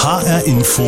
HR 0.00 0.46
Info 0.46 0.84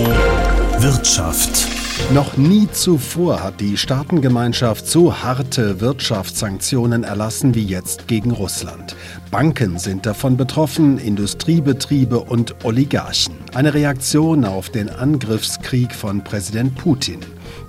Wirtschaft. 0.79 1.67
Noch 2.15 2.37
nie 2.37 2.69
zuvor 2.71 3.43
hat 3.43 3.61
die 3.61 3.77
Staatengemeinschaft 3.77 4.87
so 4.87 5.13
harte 5.13 5.81
Wirtschaftssanktionen 5.81 7.03
erlassen 7.03 7.57
wie 7.57 7.65
jetzt 7.65 8.07
gegen 8.07 8.31
Russland. 8.31 8.95
Banken 9.33 9.81
sind 9.81 10.07
davon 10.07 10.37
betroffen, 10.37 10.99
Industriebetriebe 10.99 12.21
und 12.21 12.65
Oligarchen. 12.65 13.35
Eine 13.53 13.75
Reaktion 13.75 14.45
auf 14.45 14.71
den 14.71 14.89
Angriffskrieg 14.89 15.93
von 15.93 16.23
Präsident 16.23 16.77
Putin. 16.77 17.19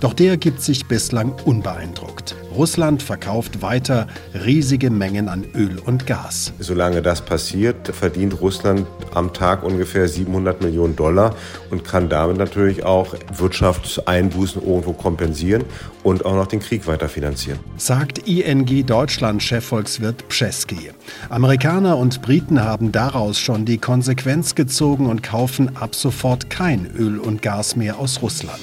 Doch 0.02 0.14
der 0.14 0.36
gibt 0.36 0.60
sich 0.60 0.86
bislang 0.86 1.32
unbeeindruckt. 1.44 2.34
Russland 2.56 3.04
verkauft 3.04 3.62
weiter 3.62 4.08
riesige 4.34 4.90
Mengen 4.90 5.28
an 5.28 5.44
Öl 5.54 5.78
und 5.78 6.08
Gas. 6.08 6.52
Solange 6.58 7.02
das 7.02 7.24
passiert, 7.24 7.86
verdient 7.86 8.40
Russland 8.40 8.84
am 9.14 9.32
Tag 9.32 9.62
ungefähr 9.62 10.08
700 10.08 10.60
Millionen 10.60 10.96
Dollar 10.96 11.36
und 11.70 11.84
kann 11.84 12.08
damit 12.08 12.36
natürlich 12.36 12.82
auch 12.84 13.14
Wirtschaftseinbußen 13.36 14.60
irgendwo 14.60 14.92
kompensieren 14.92 15.62
und 16.02 16.24
auch 16.24 16.34
noch 16.34 16.48
den 16.48 16.58
Krieg 16.58 16.88
weiter 16.88 17.08
finanzieren. 17.08 17.60
Sagt 17.76 18.26
ING 18.26 18.84
Deutschland-Chefvolkswirt 18.84 20.28
Pschesky. 20.28 20.90
Amerikaner 21.28 21.96
und 21.96 22.22
Briten 22.22 22.60
haben 22.60 22.90
daraus 22.90 23.38
schon 23.38 23.66
die 23.66 23.78
Konsequenz 23.78 24.56
gezogen 24.56 25.06
und 25.06 25.22
kaufen 25.22 25.76
ab 25.76 25.94
sofort 25.94 26.50
kein 26.50 26.90
Öl 26.96 27.20
und 27.20 27.40
Gas 27.40 27.76
mehr 27.76 28.00
aus 28.00 28.20
Russland. 28.20 28.58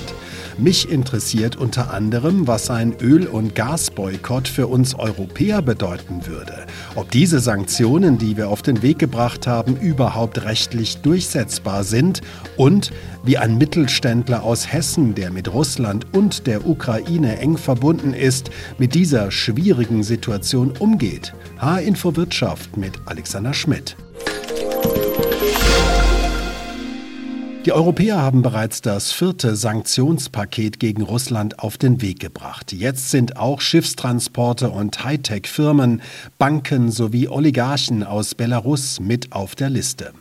Mich 0.59 0.91
interessiert 0.91 1.55
unter 1.55 1.93
anderem, 1.93 2.45
was 2.45 2.69
ein 2.69 2.93
Öl- 2.99 3.27
und 3.27 3.55
Gasboykott 3.55 4.49
für 4.49 4.67
uns 4.67 4.93
Europäer 4.93 5.61
bedeuten 5.61 6.27
würde. 6.27 6.65
Ob 6.95 7.09
diese 7.11 7.39
Sanktionen, 7.39 8.17
die 8.17 8.35
wir 8.35 8.49
auf 8.49 8.61
den 8.61 8.81
Weg 8.81 8.99
gebracht 8.99 9.47
haben, 9.47 9.77
überhaupt 9.77 10.43
rechtlich 10.43 10.97
durchsetzbar 10.97 11.85
sind 11.85 12.19
und 12.57 12.91
wie 13.23 13.37
ein 13.37 13.57
Mittelständler 13.57 14.43
aus 14.43 14.69
Hessen, 14.69 15.15
der 15.15 15.31
mit 15.31 15.53
Russland 15.53 16.07
und 16.13 16.45
der 16.45 16.67
Ukraine 16.67 17.39
eng 17.39 17.57
verbunden 17.57 18.13
ist, 18.13 18.49
mit 18.77 18.95
dieser 18.95 19.31
schwierigen 19.31 20.03
Situation 20.03 20.73
umgeht. 20.77 21.33
H-Info 21.59 22.17
Wirtschaft 22.17 22.75
mit 22.75 22.99
Alexander 23.05 23.53
Schmidt. 23.53 23.95
Die 27.65 27.73
Europäer 27.73 28.21
haben 28.21 28.41
bereits 28.41 28.81
das 28.81 29.11
vierte 29.11 29.57
Sanktionspaket 29.57 30.79
gegen 30.79 31.01
Russland 31.01 31.59
auf 31.59 31.77
den 31.77 32.01
Weg 32.01 32.21
gebracht. 32.21 32.71
Jetzt 32.71 33.11
sind 33.11 33.35
auch 33.35 33.59
Schiffstransporte 33.59 34.69
und 34.69 35.03
Hightech-Firmen, 35.03 36.01
Banken 36.37 36.89
sowie 36.89 37.27
Oligarchen 37.27 38.05
aus 38.05 38.33
Belarus 38.33 39.01
mit 39.01 39.33
auf 39.33 39.55
der 39.55 39.69
Liste. 39.69 40.13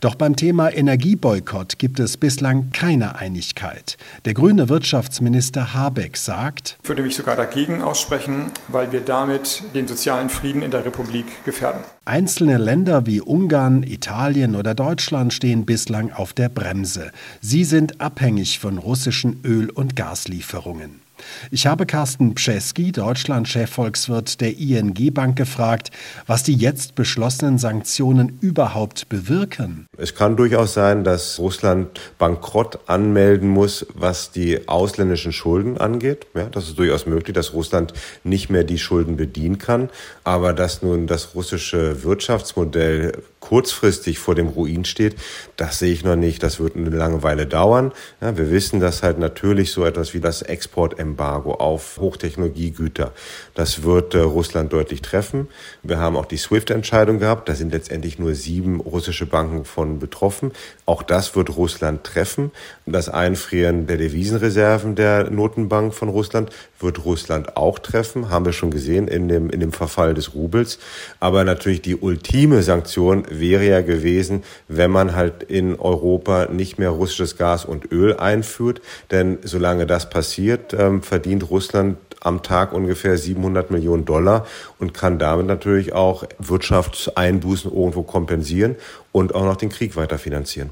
Doch 0.00 0.14
beim 0.14 0.36
Thema 0.36 0.70
Energieboykott 0.70 1.78
gibt 1.78 2.00
es 2.00 2.16
bislang 2.16 2.70
keine 2.70 3.16
Einigkeit. 3.16 3.96
Der 4.24 4.34
grüne 4.34 4.68
Wirtschaftsminister 4.68 5.74
Habeck 5.74 6.16
sagt, 6.16 6.78
ich 6.82 6.88
würde 6.88 7.02
mich 7.02 7.16
sogar 7.16 7.36
dagegen 7.36 7.82
aussprechen, 7.82 8.52
weil 8.68 8.92
wir 8.92 9.00
damit 9.00 9.62
den 9.74 9.86
sozialen 9.86 10.28
Frieden 10.28 10.62
in 10.62 10.70
der 10.70 10.84
Republik 10.84 11.44
gefährden. 11.44 11.80
Einzelne 12.04 12.58
Länder 12.58 13.06
wie 13.06 13.20
Ungarn, 13.20 13.82
Italien 13.82 14.56
oder 14.56 14.74
Deutschland 14.74 15.32
stehen 15.32 15.64
bislang 15.64 16.12
auf 16.12 16.32
der 16.32 16.48
Bremse. 16.48 17.12
Sie 17.40 17.64
sind 17.64 18.00
abhängig 18.00 18.58
von 18.58 18.78
russischen 18.78 19.40
Öl- 19.44 19.70
und 19.70 19.96
Gaslieferungen. 19.96 21.03
Ich 21.50 21.66
habe 21.66 21.86
Carsten 21.86 22.34
Pschesky, 22.34 22.92
Deutschland-Chefvolkswirt 22.92 24.40
der 24.40 24.56
ING 24.58 24.94
Bank, 25.12 25.36
gefragt, 25.36 25.90
was 26.26 26.42
die 26.42 26.54
jetzt 26.54 26.94
beschlossenen 26.94 27.58
Sanktionen 27.58 28.38
überhaupt 28.40 29.08
bewirken. 29.08 29.86
Es 29.96 30.14
kann 30.14 30.36
durchaus 30.36 30.74
sein, 30.74 31.04
dass 31.04 31.38
Russland 31.38 32.00
Bankrott 32.18 32.78
anmelden 32.86 33.48
muss, 33.48 33.86
was 33.94 34.30
die 34.30 34.68
ausländischen 34.68 35.32
Schulden 35.32 35.78
angeht. 35.78 36.26
Ja, 36.34 36.46
das 36.46 36.68
ist 36.68 36.78
durchaus 36.78 37.06
möglich, 37.06 37.34
dass 37.34 37.52
Russland 37.52 37.92
nicht 38.22 38.50
mehr 38.50 38.64
die 38.64 38.78
Schulden 38.78 39.16
bedienen 39.16 39.58
kann. 39.58 39.90
Aber 40.24 40.52
dass 40.52 40.82
nun 40.82 41.06
das 41.06 41.34
russische 41.34 42.02
Wirtschaftsmodell 42.02 43.12
kurzfristig 43.44 44.18
vor 44.18 44.34
dem 44.34 44.48
Ruin 44.48 44.86
steht, 44.86 45.16
das 45.58 45.78
sehe 45.78 45.92
ich 45.92 46.02
noch 46.02 46.16
nicht. 46.16 46.42
Das 46.42 46.60
wird 46.60 46.76
eine 46.76 46.88
lange 46.88 47.22
Weile 47.22 47.46
dauern. 47.46 47.92
Ja, 48.22 48.38
wir 48.38 48.50
wissen, 48.50 48.80
dass 48.80 49.02
halt 49.02 49.18
natürlich 49.18 49.70
so 49.70 49.84
etwas 49.84 50.14
wie 50.14 50.20
das 50.20 50.40
Exportembargo 50.40 51.52
auf 51.52 51.98
Hochtechnologiegüter, 51.98 53.12
das 53.52 53.82
wird 53.82 54.14
äh, 54.14 54.20
Russland 54.20 54.72
deutlich 54.72 55.02
treffen. 55.02 55.48
Wir 55.82 55.98
haben 55.98 56.16
auch 56.16 56.24
die 56.24 56.38
SWIFT-Entscheidung 56.38 57.18
gehabt. 57.18 57.46
Da 57.50 57.54
sind 57.54 57.72
letztendlich 57.72 58.18
nur 58.18 58.34
sieben 58.34 58.80
russische 58.80 59.26
Banken 59.26 59.66
von 59.66 59.98
betroffen. 59.98 60.52
Auch 60.86 61.02
das 61.02 61.36
wird 61.36 61.54
Russland 61.54 62.02
treffen. 62.02 62.50
Das 62.86 63.10
Einfrieren 63.10 63.86
der 63.86 63.98
Devisenreserven 63.98 64.94
der 64.94 65.30
Notenbank 65.30 65.92
von 65.92 66.08
Russland 66.08 66.50
wird 66.84 67.04
Russland 67.04 67.56
auch 67.56 67.80
treffen. 67.80 68.30
Haben 68.30 68.44
wir 68.44 68.52
schon 68.52 68.70
gesehen 68.70 69.08
in 69.08 69.28
dem, 69.28 69.50
in 69.50 69.58
dem 69.58 69.72
Verfall 69.72 70.14
des 70.14 70.34
Rubels. 70.34 70.78
Aber 71.18 71.42
natürlich 71.42 71.82
die 71.82 71.96
ultime 71.96 72.62
Sanktion 72.62 73.24
wäre 73.28 73.66
ja 73.66 73.80
gewesen, 73.80 74.44
wenn 74.68 74.92
man 74.92 75.16
halt 75.16 75.42
in 75.42 75.78
Europa 75.78 76.46
nicht 76.46 76.78
mehr 76.78 76.90
russisches 76.90 77.36
Gas 77.36 77.64
und 77.64 77.90
Öl 77.90 78.16
einführt. 78.16 78.80
Denn 79.10 79.38
solange 79.42 79.86
das 79.86 80.08
passiert, 80.08 80.72
ähm, 80.74 81.02
verdient 81.02 81.50
Russland 81.50 81.96
am 82.20 82.42
Tag 82.42 82.72
ungefähr 82.72 83.18
700 83.18 83.70
Millionen 83.70 84.04
Dollar 84.04 84.46
und 84.78 84.94
kann 84.94 85.18
damit 85.18 85.46
natürlich 85.46 85.92
auch 85.92 86.24
Wirtschaftseinbußen 86.38 87.72
irgendwo 87.72 88.02
kompensieren 88.02 88.76
und 89.12 89.34
auch 89.34 89.44
noch 89.44 89.56
den 89.56 89.68
Krieg 89.68 89.96
weiter 89.96 90.18
finanzieren. 90.18 90.70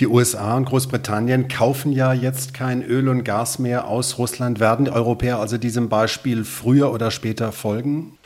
Die 0.00 0.06
USA 0.06 0.56
und 0.56 0.66
Großbritannien 0.66 1.48
kaufen 1.48 1.92
ja 1.92 2.12
jetzt 2.12 2.54
kein 2.54 2.82
Öl 2.82 3.08
und 3.08 3.24
Gas 3.24 3.58
mehr 3.58 3.86
aus 3.86 4.18
Russland. 4.18 4.60
Werden 4.60 4.84
die 4.84 4.90
Europäer 4.90 5.38
also 5.38 5.58
diesem 5.58 5.88
Beispiel 5.88 6.44
früher 6.44 6.92
oder 6.92 7.10
später 7.10 7.52
folgen? 7.52 8.18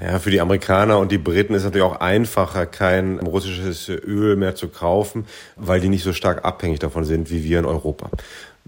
Ja, 0.00 0.20
für 0.20 0.30
die 0.30 0.40
Amerikaner 0.40 0.98
und 0.98 1.10
die 1.10 1.18
Briten 1.18 1.54
ist 1.54 1.62
es 1.62 1.64
natürlich 1.64 1.86
auch 1.86 2.00
einfacher, 2.00 2.66
kein 2.66 3.18
russisches 3.18 3.88
Öl 3.88 4.36
mehr 4.36 4.54
zu 4.54 4.68
kaufen, 4.68 5.26
weil 5.56 5.80
die 5.80 5.88
nicht 5.88 6.04
so 6.04 6.12
stark 6.12 6.44
abhängig 6.44 6.78
davon 6.78 7.04
sind 7.04 7.30
wie 7.30 7.42
wir 7.42 7.58
in 7.58 7.64
Europa. 7.64 8.08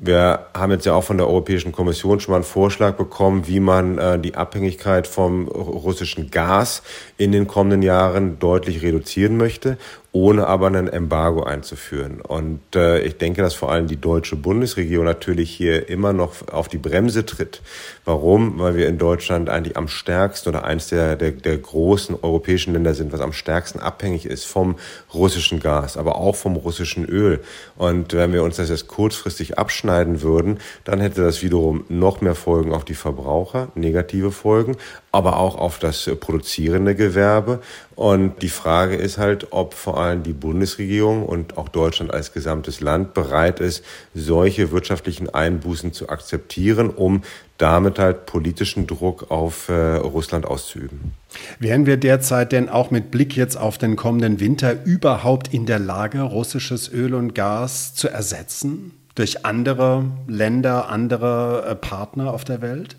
Wir 0.03 0.47
haben 0.55 0.73
jetzt 0.73 0.87
ja 0.87 0.95
auch 0.95 1.05
von 1.05 1.19
der 1.19 1.29
Europäischen 1.29 1.73
Kommission 1.73 2.21
schon 2.21 2.33
mal 2.33 2.39
einen 2.39 2.45
Vorschlag 2.45 2.95
bekommen, 2.95 3.47
wie 3.47 3.61
man 3.61 3.99
äh, 3.99 4.19
die 4.19 4.35
Abhängigkeit 4.35 5.07
vom 5.07 5.47
russischen 5.47 6.31
Gas 6.31 6.83
in 7.19 7.33
den 7.33 7.47
kommenden 7.47 7.83
Jahren 7.83 8.39
deutlich 8.39 8.81
reduzieren 8.83 9.37
möchte 9.37 9.77
ohne 10.13 10.49
aber 10.49 10.67
ein 10.67 10.89
Embargo 10.89 11.45
einzuführen. 11.45 12.21
Und 12.21 12.61
äh, 12.75 13.01
ich 13.01 13.19
denke, 13.19 13.43
dass 13.43 13.55
vor 13.55 13.71
allem 13.71 13.87
die 13.87 14.01
deutsche 14.01 14.35
Bundesregierung 14.35 15.05
natürlich 15.05 15.51
hier 15.51 15.89
immer 15.89 16.13
noch 16.13 16.49
auf 16.51 16.67
die 16.67 16.79
Bremse 16.79 17.25
tritt. 17.25 17.63
Warum? 18.05 18.59
Weil 18.59 18.75
wir 18.75 18.89
in 18.89 18.99
Deutschland 18.99 19.49
eigentlich 19.49 19.77
am 19.77 19.87
stärksten 19.87 20.49
oder 20.49 20.65
eines 20.65 20.89
der, 20.89 21.15
der, 21.15 21.31
der 21.31 21.59
großen 21.59 22.17
europäischen 22.23 22.73
Länder 22.73 22.95
sind, 22.95 23.13
was 23.13 23.21
am 23.21 23.33
stärksten 23.33 23.79
abhängig 23.79 24.27
ist 24.27 24.47
vom 24.47 24.75
russischen 25.15 25.61
Gas, 25.61 25.97
aber 25.97 26.17
auch 26.17 26.35
vom 26.35 26.57
russischen 26.57 27.05
Öl. 27.05 27.39
Und 27.77 28.13
wenn 28.13 28.33
wir 28.33 28.43
uns 28.43 28.57
das 28.57 28.69
jetzt 28.69 28.89
kurzfristig 28.89 29.59
abschneiden 29.59 30.23
würden, 30.23 30.59
dann 30.83 30.99
hätte 30.99 31.23
das 31.23 31.43
wiederum 31.43 31.85
noch 31.89 32.21
mehr 32.21 32.35
Folgen 32.35 32.75
auf 32.75 32.85
die 32.85 32.95
Verbraucher, 32.95 33.69
negative 33.77 34.33
Folgen, 34.33 34.77
aber 35.13 35.37
auch 35.39 35.57
auf 35.57 35.79
das 35.79 36.11
produzierende 36.19 36.97
Gewerbe. 36.97 37.61
Und 38.01 38.41
die 38.41 38.49
Frage 38.49 38.97
ist 38.97 39.19
halt, 39.19 39.49
ob 39.51 39.75
vor 39.75 39.99
allem 39.99 40.23
die 40.23 40.33
Bundesregierung 40.33 41.23
und 41.23 41.59
auch 41.59 41.69
Deutschland 41.69 42.15
als 42.15 42.33
gesamtes 42.33 42.81
Land 42.81 43.13
bereit 43.13 43.61
ist, 43.61 43.85
solche 44.15 44.71
wirtschaftlichen 44.71 45.29
Einbußen 45.29 45.93
zu 45.93 46.09
akzeptieren, 46.09 46.89
um 46.89 47.21
damit 47.59 47.99
halt 47.99 48.25
politischen 48.25 48.87
Druck 48.87 49.31
auf 49.31 49.69
äh, 49.69 49.97
Russland 49.97 50.47
auszuüben. 50.47 51.13
Wären 51.59 51.85
wir 51.85 51.99
derzeit 51.99 52.53
denn 52.53 52.71
auch 52.71 52.91
mit 52.91 53.11
Blick 53.11 53.37
jetzt 53.37 53.59
auf 53.59 53.77
den 53.77 53.97
kommenden 53.97 54.41
Winter 54.41 54.83
überhaupt 54.83 55.53
in 55.53 55.67
der 55.67 55.79
Lage, 55.79 56.23
russisches 56.23 56.91
Öl 56.91 57.13
und 57.13 57.35
Gas 57.35 57.95
zu 57.95 58.09
ersetzen? 58.09 58.93
Durch 59.15 59.45
andere 59.45 60.07
Länder, 60.27 60.89
andere 60.89 61.67
äh, 61.69 61.75
Partner 61.75 62.33
auf 62.33 62.45
der 62.45 62.63
Welt? 62.63 62.97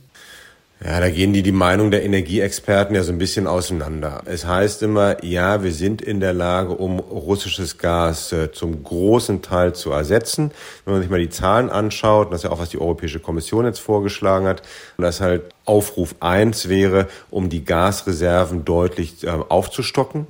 Ja, 0.84 1.00
da 1.00 1.12
gehen 1.12 1.32
die 1.32 1.44
die 1.44 1.52
Meinung 1.52 1.92
der 1.92 2.04
Energieexperten 2.04 2.96
ja 2.96 3.04
so 3.04 3.12
ein 3.12 3.20
bisschen 3.20 3.46
auseinander. 3.46 4.24
Es 4.26 4.48
heißt 4.48 4.82
immer, 4.82 5.24
ja, 5.24 5.64
wir 5.64 5.74
sind 5.74 6.02
in 6.02 6.20
der 6.20 6.34
Lage, 6.34 6.72
um 6.74 6.98
russisches 6.98 7.78
Gas 7.78 8.32
äh, 8.32 8.52
zum 8.52 8.84
großen 8.84 9.44
Teil 9.44 9.74
zu 9.76 9.92
ersetzen. 9.92 10.50
Wenn 10.84 10.94
man 10.94 11.04
sich 11.04 11.12
mal 11.12 11.20
die 11.20 11.30
Zahlen 11.30 11.70
anschaut, 11.70 12.32
das 12.32 12.40
ist 12.40 12.44
ja 12.46 12.50
auch, 12.50 12.58
was 12.58 12.70
die 12.70 12.82
Europäische 12.82 13.20
Kommission 13.20 13.66
jetzt 13.66 13.80
vorgeschlagen 13.80 14.48
hat, 14.48 14.64
und 14.98 15.04
das 15.04 15.22
halt 15.22 15.44
Aufruf 15.66 16.16
eins 16.20 16.68
wäre, 16.68 17.08
um 17.30 17.50
die 17.50 17.64
Gasreserven 17.64 18.66
deutlich 18.66 19.24
äh, 19.24 19.30
aufzustocken 19.30 20.26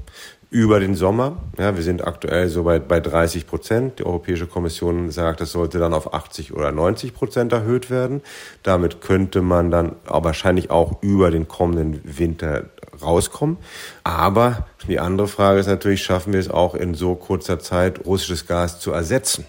über 0.51 0.81
den 0.81 0.95
Sommer. 0.95 1.38
Ja, 1.57 1.77
wir 1.77 1.83
sind 1.83 2.06
aktuell 2.06 2.50
so 2.50 2.63
bei, 2.63 2.77
bei 2.77 3.00
30 3.00 3.48
Prozent. 3.48 4.00
Die 4.00 4.06
Europäische 4.06 4.48
Kommission 4.48 5.09
sagt, 5.09 5.39
das 5.39 5.53
sollte 5.53 5.80
dann 5.80 5.94
auf 5.94 6.13
80 6.13 6.53
oder 6.53 6.74
90 6.74 7.13
Prozent 7.13 7.53
erhöht 7.53 7.89
werden. 7.89 8.21
Damit 8.62 9.00
könnte 9.00 9.42
man 9.42 9.71
dann 9.71 9.95
wahrscheinlich 10.06 10.69
auch 10.69 11.01
über 11.01 11.31
den 11.31 11.48
kommenden 11.48 12.01
Winter 12.03 12.65
rauskommen. 13.01 13.57
Aber 14.03 14.68
die 14.89 15.00
andere 15.00 15.30
Frage 15.30 15.62
ist 15.62 15.68
natürlich, 15.68 16.03
schaffen 16.03 16.33
wir 16.33 16.39
es 16.42 16.50
auch 16.50 16.75
in 16.75 16.95
so 16.95 17.15
kurzer 17.15 17.59
Zeit, 17.59 18.06
russisches 18.06 18.45
Gas 18.45 18.81
zu 18.81 18.92
ersetzen? 18.92 19.45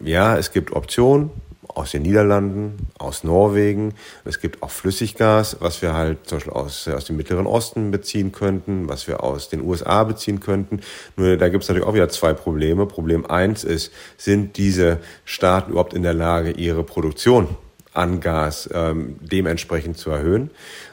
Ja, 0.00 0.36
es 0.36 0.50
gibt 0.50 0.72
Optionen 0.72 1.30
aus 1.74 1.92
den 1.92 2.02
Niederlanden, 2.02 2.88
aus 2.98 3.24
Norwegen. 3.24 3.94
Es 4.24 4.40
gibt 4.40 4.62
auch 4.62 4.70
Flüssiggas, 4.70 5.56
was 5.60 5.82
wir 5.82 5.94
halt 5.94 6.26
zum 6.26 6.38
Beispiel 6.38 6.52
aus, 6.52 6.88
aus 6.88 7.04
dem 7.04 7.16
Mittleren 7.16 7.46
Osten 7.46 7.90
beziehen 7.90 8.32
könnten, 8.32 8.88
was 8.88 9.08
wir 9.08 9.22
aus 9.22 9.48
den 9.48 9.62
USA 9.62 10.04
beziehen 10.04 10.40
könnten. 10.40 10.80
Nur 11.16 11.36
da 11.36 11.48
gibt 11.48 11.64
es 11.64 11.68
natürlich 11.68 11.88
auch 11.88 11.94
wieder 11.94 12.08
zwei 12.08 12.32
Probleme. 12.32 12.86
Problem 12.86 13.26
eins 13.26 13.64
ist, 13.64 13.92
sind 14.16 14.56
diese 14.56 14.98
Staaten 15.24 15.72
überhaupt 15.72 15.94
in 15.94 16.02
der 16.02 16.14
Lage, 16.14 16.52
ihre 16.52 16.84
Produktion 16.84 17.48
an 17.92 18.20
Gas 18.20 18.68
ähm, 18.72 19.16
dementsprechend 19.20 19.98
zu 19.98 20.10
erhöhen? 20.10 20.50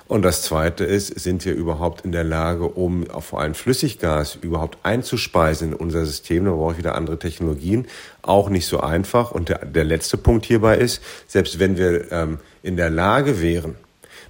Und 0.10 0.24
das 0.24 0.42
Zweite 0.42 0.86
ist, 0.86 1.20
sind 1.20 1.46
wir 1.46 1.54
überhaupt 1.54 2.04
in 2.04 2.12
der 2.12 2.24
Lage, 2.24 2.66
um 2.66 3.06
vor 3.22 3.42
allem 3.42 3.54
Flüssiggas 3.54 4.40
überhaupt 4.42 4.80
einzuspeisen 4.82 5.70
in 5.70 5.76
unser 5.76 6.04
System? 6.06 6.46
Da 6.46 6.52
brauche 6.52 6.72
ich 6.72 6.78
wieder 6.80 6.96
andere 6.96 7.20
Technologien. 7.20 7.86
Auch 8.24 8.50
nicht 8.50 8.66
so 8.66 8.80
einfach. 8.80 9.30
Und 9.30 9.50
der, 9.50 9.66
der 9.66 9.84
letzte 9.84 10.18
Punkt 10.18 10.48
hierbei 10.48 10.78
ist, 10.78 11.04
selbst 11.28 11.60
wenn 11.60 11.78
wir 11.78 12.12
ähm, 12.12 12.40
in 12.64 12.76
der 12.76 12.90
Lage 12.90 13.40
wären, 13.40 13.76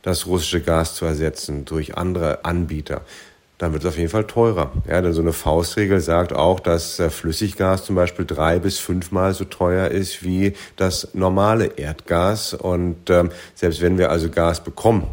das 0.01 0.27
russische 0.27 0.62
Gas 0.62 0.95
zu 0.95 1.06
ersetzen 1.06 1.63
durch 1.63 1.98
andere 1.98 2.44
Anbieter, 2.44 3.01
dann 3.59 3.73
wird 3.73 3.83
es 3.83 3.89
auf 3.89 3.97
jeden 3.97 4.09
Fall 4.09 4.25
teurer. 4.25 4.71
Ja, 4.88 5.01
denn 5.01 5.13
so 5.13 5.21
eine 5.21 5.33
Faustregel 5.33 6.00
sagt 6.00 6.33
auch, 6.33 6.61
dass 6.61 6.97
äh, 7.00 7.09
Flüssiggas 7.09 7.83
zum 7.83 7.95
Beispiel 7.95 8.25
drei 8.25 8.57
bis 8.57 8.79
fünfmal 8.79 9.33
so 9.33 9.44
teuer 9.44 9.89
ist 9.89 10.23
wie 10.23 10.53
das 10.77 11.09
normale 11.13 11.65
Erdgas. 11.77 12.53
Und 12.53 13.09
ähm, 13.09 13.29
selbst 13.53 13.81
wenn 13.81 13.97
wir 13.97 14.11
also 14.11 14.29
Gas 14.29 14.63
bekommen, 14.63 15.07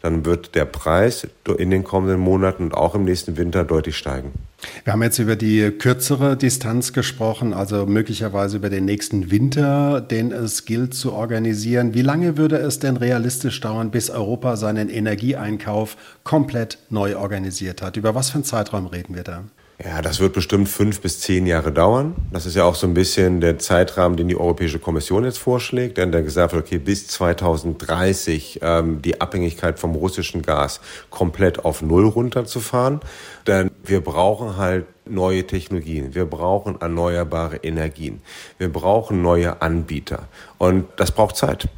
dann 0.00 0.24
wird 0.24 0.54
der 0.54 0.64
Preis 0.64 1.26
in 1.58 1.70
den 1.70 1.84
kommenden 1.84 2.20
Monaten 2.20 2.64
und 2.64 2.74
auch 2.74 2.94
im 2.94 3.04
nächsten 3.04 3.36
Winter 3.36 3.64
deutlich 3.64 3.96
steigen. 3.96 4.32
Wir 4.84 4.92
haben 4.92 5.02
jetzt 5.02 5.18
über 5.18 5.36
die 5.36 5.70
kürzere 5.70 6.36
Distanz 6.36 6.92
gesprochen, 6.92 7.54
also 7.54 7.86
möglicherweise 7.86 8.56
über 8.56 8.70
den 8.70 8.84
nächsten 8.84 9.30
Winter, 9.30 10.00
den 10.00 10.32
es 10.32 10.64
gilt 10.64 10.94
zu 10.94 11.12
organisieren. 11.12 11.94
Wie 11.94 12.02
lange 12.02 12.36
würde 12.36 12.56
es 12.56 12.78
denn 12.78 12.96
realistisch 12.96 13.60
dauern, 13.60 13.90
bis 13.90 14.10
Europa 14.10 14.56
seinen 14.56 14.88
Energieeinkauf 14.88 15.96
komplett 16.24 16.78
neu 16.90 17.16
organisiert 17.16 17.82
hat? 17.82 17.96
Über 17.96 18.14
was 18.14 18.30
für 18.30 18.36
einen 18.36 18.44
Zeitraum 18.44 18.86
reden 18.86 19.14
wir 19.14 19.22
da? 19.24 19.44
Ja, 19.82 20.02
das 20.02 20.18
wird 20.18 20.32
bestimmt 20.32 20.68
fünf 20.68 21.00
bis 21.00 21.20
zehn 21.20 21.46
Jahre 21.46 21.70
dauern. 21.70 22.16
Das 22.32 22.46
ist 22.46 22.56
ja 22.56 22.64
auch 22.64 22.74
so 22.74 22.84
ein 22.84 22.94
bisschen 22.94 23.40
der 23.40 23.60
Zeitrahmen, 23.60 24.16
den 24.16 24.26
die 24.26 24.36
Europäische 24.36 24.80
Kommission 24.80 25.24
jetzt 25.24 25.38
vorschlägt, 25.38 25.98
denn 25.98 26.10
der 26.10 26.22
gesagt 26.22 26.52
wird, 26.52 26.66
okay, 26.66 26.78
bis 26.78 27.06
2030 27.06 28.58
ähm, 28.60 29.00
die 29.02 29.20
Abhängigkeit 29.20 29.78
vom 29.78 29.94
russischen 29.94 30.42
Gas 30.42 30.80
komplett 31.10 31.64
auf 31.64 31.80
Null 31.80 32.08
runterzufahren. 32.08 32.98
Denn 33.46 33.70
wir 33.84 34.00
brauchen 34.00 34.56
halt 34.56 34.86
neue 35.06 35.46
Technologien, 35.46 36.12
wir 36.12 36.24
brauchen 36.24 36.80
erneuerbare 36.80 37.58
Energien, 37.58 38.20
wir 38.58 38.72
brauchen 38.72 39.22
neue 39.22 39.62
Anbieter 39.62 40.26
und 40.58 40.86
das 40.96 41.12
braucht 41.12 41.36
Zeit. 41.36 41.68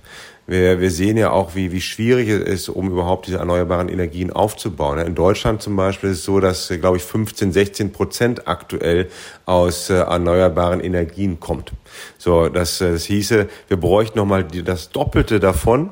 Wir, 0.50 0.80
wir 0.80 0.90
sehen 0.90 1.16
ja 1.16 1.30
auch, 1.30 1.54
wie, 1.54 1.70
wie 1.70 1.80
schwierig 1.80 2.28
es 2.28 2.42
ist, 2.42 2.68
um 2.70 2.90
überhaupt 2.90 3.28
diese 3.28 3.36
erneuerbaren 3.36 3.88
Energien 3.88 4.32
aufzubauen. 4.32 4.98
In 4.98 5.14
Deutschland 5.14 5.62
zum 5.62 5.76
Beispiel 5.76 6.10
ist 6.10 6.18
es 6.18 6.24
so, 6.24 6.40
dass, 6.40 6.66
glaube 6.80 6.96
ich, 6.96 7.04
15, 7.04 7.52
16 7.52 7.92
Prozent 7.92 8.48
aktuell 8.48 9.08
aus 9.46 9.90
äh, 9.90 9.94
erneuerbaren 9.94 10.80
Energien 10.80 11.38
kommt. 11.38 11.70
So, 12.18 12.48
das, 12.48 12.80
äh, 12.80 12.90
das 12.90 13.04
hieße, 13.04 13.48
wir 13.68 13.76
bräuchten 13.76 14.18
nochmal 14.18 14.42
das 14.42 14.90
Doppelte 14.90 15.38
davon, 15.38 15.90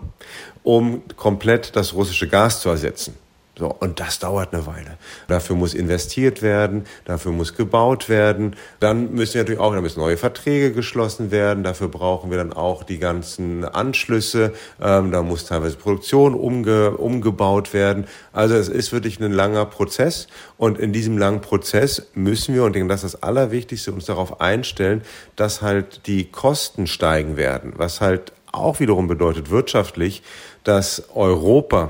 um 0.65 1.03
komplett 1.15 1.77
das 1.77 1.95
russische 1.95 2.27
Gas 2.27 2.61
zu 2.61 2.69
ersetzen. 2.69 3.15
So, 3.59 3.67
und 3.67 3.99
das 3.99 4.21
dauert 4.21 4.55
eine 4.55 4.67
Weile. 4.67 4.99
Dafür 5.27 5.57
muss 5.57 5.75
investiert 5.75 6.43
werden, 6.43 6.85
dafür 7.05 7.33
muss 7.33 7.57
gebaut 7.57 8.09
werden. 8.09 8.55
Dann 8.79 9.15
müssen 9.15 9.35
wir 9.35 9.43
natürlich 9.43 9.61
auch, 9.61 9.75
da 9.75 9.81
müssen 9.81 9.99
neue 9.99 10.17
Verträge 10.17 10.73
geschlossen 10.73 11.33
werden. 11.33 11.65
Dafür 11.65 11.89
brauchen 11.89 12.31
wir 12.31 12.39
dann 12.39 12.53
auch 12.53 12.85
die 12.85 12.99
ganzen 12.99 13.65
Anschlüsse. 13.65 14.53
Ähm, 14.81 15.11
da 15.11 15.23
muss 15.23 15.45
teilweise 15.45 15.77
Produktion 15.77 16.35
umge 16.35 16.93
umgebaut 16.93 17.75
werden. 17.75 18.07
Also 18.33 18.55
es 18.55 18.69
ist 18.69 18.93
wirklich 18.93 19.19
ein 19.19 19.33
langer 19.33 19.65
Prozess. 19.65 20.29
Und 20.57 20.79
in 20.79 20.93
diesem 20.93 21.19
langen 21.19 21.41
Prozess 21.41 22.07
müssen 22.15 22.55
wir, 22.55 22.63
und 22.63 22.71
ich 22.71 22.75
denke, 22.75 22.95
das 22.95 23.03
ist 23.03 23.15
das 23.15 23.23
Allerwichtigste, 23.25 23.91
uns 23.91 24.05
darauf 24.05 24.41
einstellen, 24.41 25.03
dass 25.35 25.63
halt 25.63 26.07
die 26.07 26.31
Kosten 26.31 26.87
steigen 26.87 27.37
werden. 27.37 27.73
Was 27.77 28.01
halt 28.01 28.33
auch 28.53 28.79
wiederum 28.79 29.09
bedeutet 29.09 29.51
wirtschaftlich, 29.51 30.23
dass 30.65 31.09
Europa 31.15 31.89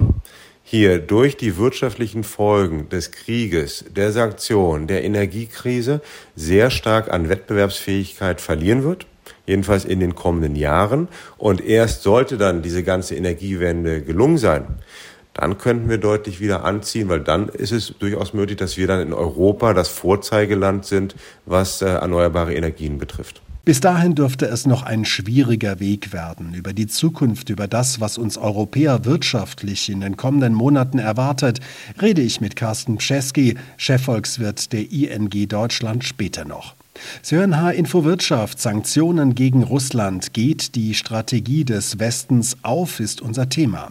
hier 0.70 0.98
durch 0.98 1.38
die 1.38 1.56
wirtschaftlichen 1.56 2.24
Folgen 2.24 2.90
des 2.90 3.10
Krieges, 3.10 3.86
der 3.88 4.12
Sanktionen, 4.12 4.86
der 4.86 5.02
Energiekrise 5.02 6.02
sehr 6.36 6.70
stark 6.70 7.10
an 7.10 7.30
Wettbewerbsfähigkeit 7.30 8.42
verlieren 8.42 8.84
wird 8.84 9.06
jedenfalls 9.46 9.86
in 9.86 9.98
den 9.98 10.14
kommenden 10.14 10.56
Jahren. 10.56 11.08
Und 11.38 11.64
erst 11.64 12.02
sollte 12.02 12.36
dann 12.36 12.60
diese 12.60 12.82
ganze 12.82 13.16
Energiewende 13.16 14.02
gelungen 14.02 14.36
sein, 14.36 14.66
dann 15.32 15.56
könnten 15.56 15.88
wir 15.88 15.98
deutlich 15.98 16.40
wieder 16.40 16.64
anziehen, 16.64 17.08
weil 17.08 17.20
dann 17.20 17.48
ist 17.48 17.72
es 17.72 17.94
durchaus 17.98 18.34
möglich, 18.34 18.58
dass 18.58 18.76
wir 18.76 18.86
dann 18.86 19.00
in 19.00 19.12
Europa 19.12 19.72
das 19.72 19.88
Vorzeigeland 19.88 20.84
sind, 20.84 21.14
was 21.46 21.80
äh, 21.80 21.86
erneuerbare 21.86 22.54
Energien 22.54 22.98
betrifft. 22.98 23.40
Bis 23.68 23.80
dahin 23.80 24.14
dürfte 24.14 24.46
es 24.46 24.64
noch 24.64 24.82
ein 24.82 25.04
schwieriger 25.04 25.78
Weg 25.78 26.14
werden. 26.14 26.54
Über 26.54 26.72
die 26.72 26.86
Zukunft, 26.86 27.50
über 27.50 27.68
das, 27.68 28.00
was 28.00 28.16
uns 28.16 28.38
Europäer 28.38 29.04
wirtschaftlich 29.04 29.90
in 29.90 30.00
den 30.00 30.16
kommenden 30.16 30.54
Monaten 30.54 30.98
erwartet, 30.98 31.60
rede 32.00 32.22
ich 32.22 32.40
mit 32.40 32.56
Carsten 32.56 32.96
Pschesky, 32.96 33.58
Chefvolkswirt 33.76 34.72
der 34.72 34.90
ING 34.90 35.28
Deutschland, 35.48 36.02
später 36.02 36.46
noch. 36.46 36.77
Sie 37.22 37.36
hören 37.36 37.60
H-Info 37.60 38.04
Wirtschaft. 38.04 38.60
Sanktionen 38.60 39.34
gegen 39.34 39.62
Russland. 39.62 40.32
Geht 40.32 40.74
die 40.74 40.94
Strategie 40.94 41.64
des 41.64 41.98
Westens 41.98 42.56
auf, 42.62 43.00
ist 43.00 43.20
unser 43.20 43.48
Thema. 43.48 43.90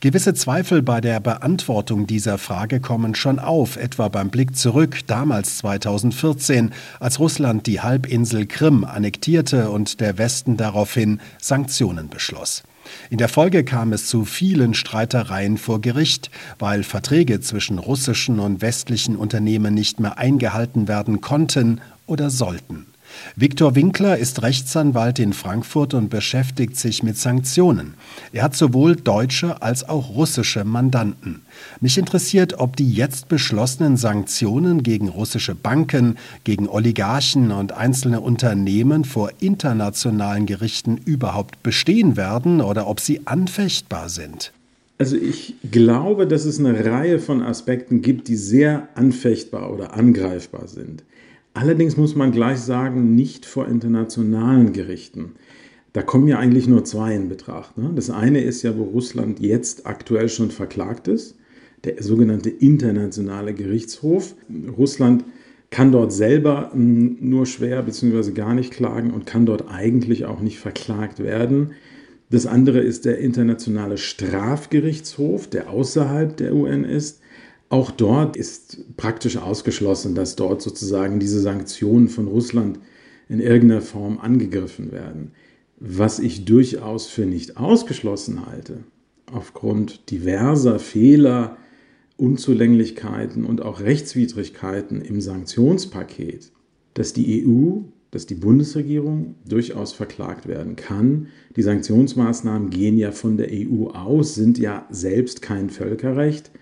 Gewisse 0.00 0.34
Zweifel 0.34 0.82
bei 0.82 1.00
der 1.00 1.20
Beantwortung 1.20 2.06
dieser 2.06 2.38
Frage 2.38 2.80
kommen 2.80 3.14
schon 3.14 3.38
auf, 3.38 3.76
etwa 3.76 4.08
beim 4.08 4.30
Blick 4.30 4.56
zurück, 4.56 5.00
damals 5.06 5.58
2014, 5.58 6.72
als 7.00 7.18
Russland 7.18 7.66
die 7.66 7.80
Halbinsel 7.80 8.46
Krim 8.46 8.84
annektierte 8.84 9.70
und 9.70 10.00
der 10.00 10.18
Westen 10.18 10.56
daraufhin 10.56 11.20
Sanktionen 11.40 12.08
beschloss. 12.08 12.62
In 13.10 13.18
der 13.18 13.28
Folge 13.28 13.64
kam 13.64 13.92
es 13.92 14.06
zu 14.06 14.24
vielen 14.24 14.74
Streitereien 14.74 15.58
vor 15.58 15.80
Gericht, 15.80 16.30
weil 16.58 16.82
Verträge 16.82 17.40
zwischen 17.40 17.78
russischen 17.78 18.38
und 18.38 18.62
westlichen 18.62 19.16
Unternehmen 19.16 19.74
nicht 19.74 20.00
mehr 20.00 20.18
eingehalten 20.18 20.88
werden 20.88 21.20
konnten 21.20 21.80
oder 22.06 22.30
sollten. 22.30 22.86
Viktor 23.34 23.74
Winkler 23.74 24.18
ist 24.18 24.42
Rechtsanwalt 24.42 25.18
in 25.18 25.32
Frankfurt 25.32 25.94
und 25.94 26.08
beschäftigt 26.08 26.76
sich 26.76 27.02
mit 27.02 27.16
Sanktionen. 27.16 27.94
Er 28.32 28.42
hat 28.44 28.56
sowohl 28.56 28.96
deutsche 28.96 29.62
als 29.62 29.88
auch 29.88 30.10
russische 30.10 30.64
Mandanten. 30.64 31.42
Mich 31.80 31.98
interessiert, 31.98 32.58
ob 32.58 32.76
die 32.76 32.92
jetzt 32.92 33.28
beschlossenen 33.28 33.96
Sanktionen 33.96 34.82
gegen 34.82 35.08
russische 35.08 35.54
Banken, 35.54 36.16
gegen 36.44 36.68
Oligarchen 36.68 37.50
und 37.50 37.72
einzelne 37.72 38.20
Unternehmen 38.20 39.04
vor 39.04 39.30
internationalen 39.40 40.46
Gerichten 40.46 40.98
überhaupt 41.04 41.62
bestehen 41.62 42.16
werden 42.16 42.60
oder 42.60 42.86
ob 42.86 43.00
sie 43.00 43.26
anfechtbar 43.26 44.08
sind. 44.08 44.52
Also 44.98 45.16
ich 45.16 45.54
glaube, 45.70 46.26
dass 46.26 46.46
es 46.46 46.58
eine 46.58 46.84
Reihe 46.86 47.18
von 47.18 47.42
Aspekten 47.42 48.00
gibt, 48.00 48.28
die 48.28 48.36
sehr 48.36 48.88
anfechtbar 48.94 49.70
oder 49.70 49.92
angreifbar 49.92 50.68
sind. 50.68 51.02
Allerdings 51.56 51.96
muss 51.96 52.14
man 52.14 52.32
gleich 52.32 52.58
sagen, 52.58 53.14
nicht 53.14 53.46
vor 53.46 53.66
internationalen 53.66 54.74
Gerichten. 54.74 55.36
Da 55.94 56.02
kommen 56.02 56.28
ja 56.28 56.38
eigentlich 56.38 56.68
nur 56.68 56.84
zwei 56.84 57.14
in 57.14 57.30
Betracht. 57.30 57.78
Ne? 57.78 57.92
Das 57.96 58.10
eine 58.10 58.42
ist 58.42 58.62
ja, 58.62 58.76
wo 58.76 58.82
Russland 58.82 59.40
jetzt 59.40 59.86
aktuell 59.86 60.28
schon 60.28 60.50
verklagt 60.50 61.08
ist, 61.08 61.38
der 61.84 62.02
sogenannte 62.02 62.50
Internationale 62.50 63.54
Gerichtshof. 63.54 64.34
Russland 64.76 65.24
kann 65.70 65.92
dort 65.92 66.12
selber 66.12 66.72
hm, 66.74 67.16
nur 67.20 67.46
schwer 67.46 67.82
bzw. 67.82 68.32
gar 68.32 68.52
nicht 68.52 68.70
klagen 68.70 69.10
und 69.10 69.24
kann 69.24 69.46
dort 69.46 69.70
eigentlich 69.70 70.26
auch 70.26 70.40
nicht 70.40 70.58
verklagt 70.58 71.20
werden. 71.20 71.70
Das 72.28 72.46
andere 72.46 72.80
ist 72.80 73.06
der 73.06 73.16
Internationale 73.16 73.96
Strafgerichtshof, 73.96 75.48
der 75.48 75.70
außerhalb 75.70 76.36
der 76.36 76.54
UN 76.54 76.84
ist. 76.84 77.22
Auch 77.68 77.90
dort 77.90 78.36
ist 78.36 78.96
praktisch 78.96 79.36
ausgeschlossen, 79.38 80.14
dass 80.14 80.36
dort 80.36 80.62
sozusagen 80.62 81.18
diese 81.18 81.40
Sanktionen 81.40 82.08
von 82.08 82.28
Russland 82.28 82.78
in 83.28 83.40
irgendeiner 83.40 83.80
Form 83.80 84.18
angegriffen 84.18 84.92
werden. 84.92 85.32
Was 85.78 86.20
ich 86.20 86.44
durchaus 86.44 87.06
für 87.06 87.26
nicht 87.26 87.56
ausgeschlossen 87.56 88.46
halte, 88.46 88.84
aufgrund 89.30 90.10
diverser 90.10 90.78
Fehler, 90.78 91.56
Unzulänglichkeiten 92.16 93.44
und 93.44 93.60
auch 93.60 93.80
Rechtswidrigkeiten 93.80 95.02
im 95.02 95.20
Sanktionspaket, 95.20 96.52
dass 96.94 97.12
die 97.12 97.44
EU, 97.44 97.80
dass 98.12 98.24
die 98.26 98.36
Bundesregierung 98.36 99.34
durchaus 99.46 99.92
verklagt 99.92 100.46
werden 100.46 100.76
kann. 100.76 101.26
Die 101.56 101.62
Sanktionsmaßnahmen 101.62 102.70
gehen 102.70 102.96
ja 102.96 103.10
von 103.10 103.36
der 103.36 103.48
EU 103.50 103.88
aus, 103.88 104.34
sind 104.34 104.56
ja 104.56 104.86
selbst 104.88 105.42
kein 105.42 105.68
Völkerrecht 105.68 106.52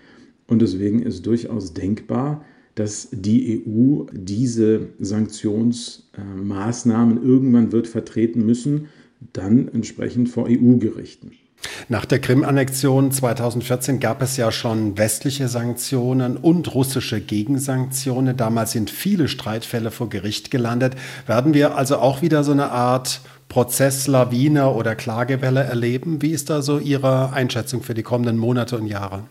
und 0.47 0.61
deswegen 0.61 1.01
ist 1.01 1.25
durchaus 1.25 1.73
denkbar, 1.73 2.45
dass 2.75 3.07
die 3.11 3.63
EU 3.65 4.03
diese 4.11 4.89
Sanktionsmaßnahmen 4.99 7.23
irgendwann 7.23 7.71
wird 7.71 7.87
vertreten 7.87 8.45
müssen, 8.45 8.89
dann 9.33 9.69
entsprechend 9.69 10.29
vor 10.29 10.45
EU-Gerichten. 10.49 11.31
Nach 11.89 12.05
der 12.05 12.19
Krim-Annexion 12.19 13.11
2014 13.11 13.99
gab 13.99 14.21
es 14.21 14.37
ja 14.37 14.51
schon 14.51 14.97
westliche 14.97 15.47
Sanktionen 15.47 16.37
und 16.37 16.75
russische 16.75 17.21
Gegensanktionen. 17.21 18.37
Damals 18.37 18.73
sind 18.73 18.91
viele 18.91 19.27
Streitfälle 19.27 19.91
vor 19.91 20.09
Gericht 20.09 20.51
gelandet. 20.51 20.95
Werden 21.25 21.53
wir 21.53 21.75
also 21.75 21.97
auch 21.97 22.21
wieder 22.21 22.43
so 22.43 22.51
eine 22.51 22.71
Art 22.71 23.21
Prozesslawine 23.49 24.71
oder 24.71 24.95
Klagewelle 24.95 25.63
erleben? 25.63 26.21
Wie 26.21 26.31
ist 26.31 26.49
da 26.49 26.61
so 26.61 26.77
Ihre 26.77 27.33
Einschätzung 27.33 27.83
für 27.83 27.93
die 27.93 28.03
kommenden 28.03 28.37
Monate 28.37 28.77
und 28.77 28.87
Jahre? 28.87 29.23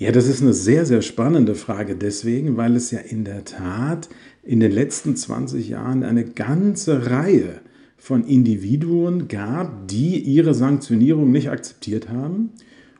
Ja, 0.00 0.12
das 0.12 0.28
ist 0.28 0.42
eine 0.42 0.52
sehr, 0.52 0.86
sehr 0.86 1.02
spannende 1.02 1.56
Frage 1.56 1.96
deswegen, 1.96 2.56
weil 2.56 2.76
es 2.76 2.92
ja 2.92 3.00
in 3.00 3.24
der 3.24 3.44
Tat 3.44 4.08
in 4.44 4.60
den 4.60 4.70
letzten 4.70 5.16
20 5.16 5.68
Jahren 5.68 6.04
eine 6.04 6.24
ganze 6.24 7.10
Reihe 7.10 7.60
von 7.96 8.24
Individuen 8.24 9.26
gab, 9.26 9.88
die 9.88 10.20
ihre 10.20 10.54
Sanktionierung 10.54 11.32
nicht 11.32 11.50
akzeptiert 11.50 12.08
haben 12.10 12.50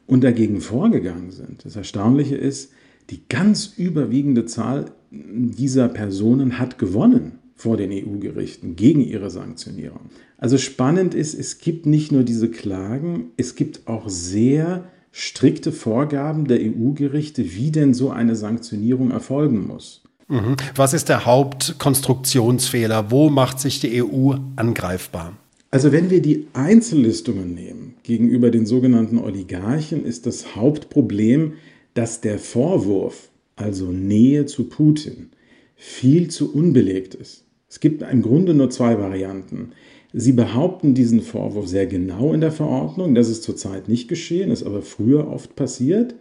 und 0.09 0.25
dagegen 0.25 0.61
vorgegangen 0.61 1.31
sind. 1.31 1.64
Das 1.64 1.76
Erstaunliche 1.76 2.35
ist, 2.35 2.73
die 3.11 3.21
ganz 3.28 3.75
überwiegende 3.76 4.45
Zahl 4.47 4.87
dieser 5.12 5.88
Personen 5.88 6.59
hat 6.59 6.78
gewonnen 6.78 7.38
vor 7.55 7.76
den 7.76 7.93
EU-Gerichten 7.93 8.75
gegen 8.75 9.02
ihre 9.02 9.31
Sanktionierung. 9.31 10.11
Also 10.37 10.59
spannend 10.59 11.14
ist, 11.14 11.35
es 11.35 11.59
gibt 11.59 11.87
nicht 11.87 12.11
nur 12.11 12.25
diese 12.25 12.50
Klagen, 12.50 13.31
es 13.37 13.55
gibt 13.55 13.87
auch 13.87 14.09
sehr 14.09 14.90
strikte 15.19 15.73
Vorgaben 15.73 16.47
der 16.47 16.61
EU-Gerichte, 16.61 17.53
wie 17.53 17.73
denn 17.73 17.93
so 17.93 18.11
eine 18.11 18.37
Sanktionierung 18.37 19.11
erfolgen 19.11 19.67
muss. 19.67 20.03
Mhm. 20.29 20.57
Was 20.77 20.95
ist 20.95 21.09
der 21.09 21.27
Hauptkonstruktionsfehler? 21.27 23.11
Wo 23.11 23.29
macht 23.29 23.59
sich 23.59 23.81
die 23.81 24.01
EU 24.01 24.35
angreifbar? 24.55 25.37
Also 25.73 25.91
wenn 25.91 26.11
wir 26.11 26.23
die 26.23 26.47
Einzellistungen 26.53 27.53
nehmen 27.53 27.97
gegenüber 28.05 28.53
den 28.53 28.65
sogenannten 28.65 29.19
Oligarchen, 29.19 30.05
ist 30.05 30.25
das 30.25 30.55
Hauptproblem, 30.55 31.55
dass 31.95 32.21
der 32.21 32.39
Vorwurf, 32.39 33.29
also 33.57 33.91
Nähe 33.91 34.47
zu 34.47 34.69
Putin, 34.69 35.31
viel 35.75 36.29
zu 36.29 36.55
unbelegt 36.55 37.17
ist. 37.17 37.45
Es 37.69 37.81
gibt 37.81 38.03
im 38.03 38.23
Grunde 38.23 38.55
nur 38.55 38.71
zwei 38.71 39.01
Varianten. 39.01 39.73
Sie 40.21 40.33
behaupten 40.33 40.95
diesen 40.95 41.21
Vorwurf 41.21 41.69
sehr 41.69 41.87
genau 41.87 42.33
in 42.33 42.41
der 42.41 42.51
Verordnung. 42.51 43.15
Das 43.15 43.29
ist 43.29 43.45
zurzeit 43.45 43.89
nicht 43.89 44.09
geschehen, 44.09 44.51
ist 44.51 44.65
aber 44.65 44.83
früher 44.83 45.29
oft 45.29 45.55
passiert. 45.55 46.17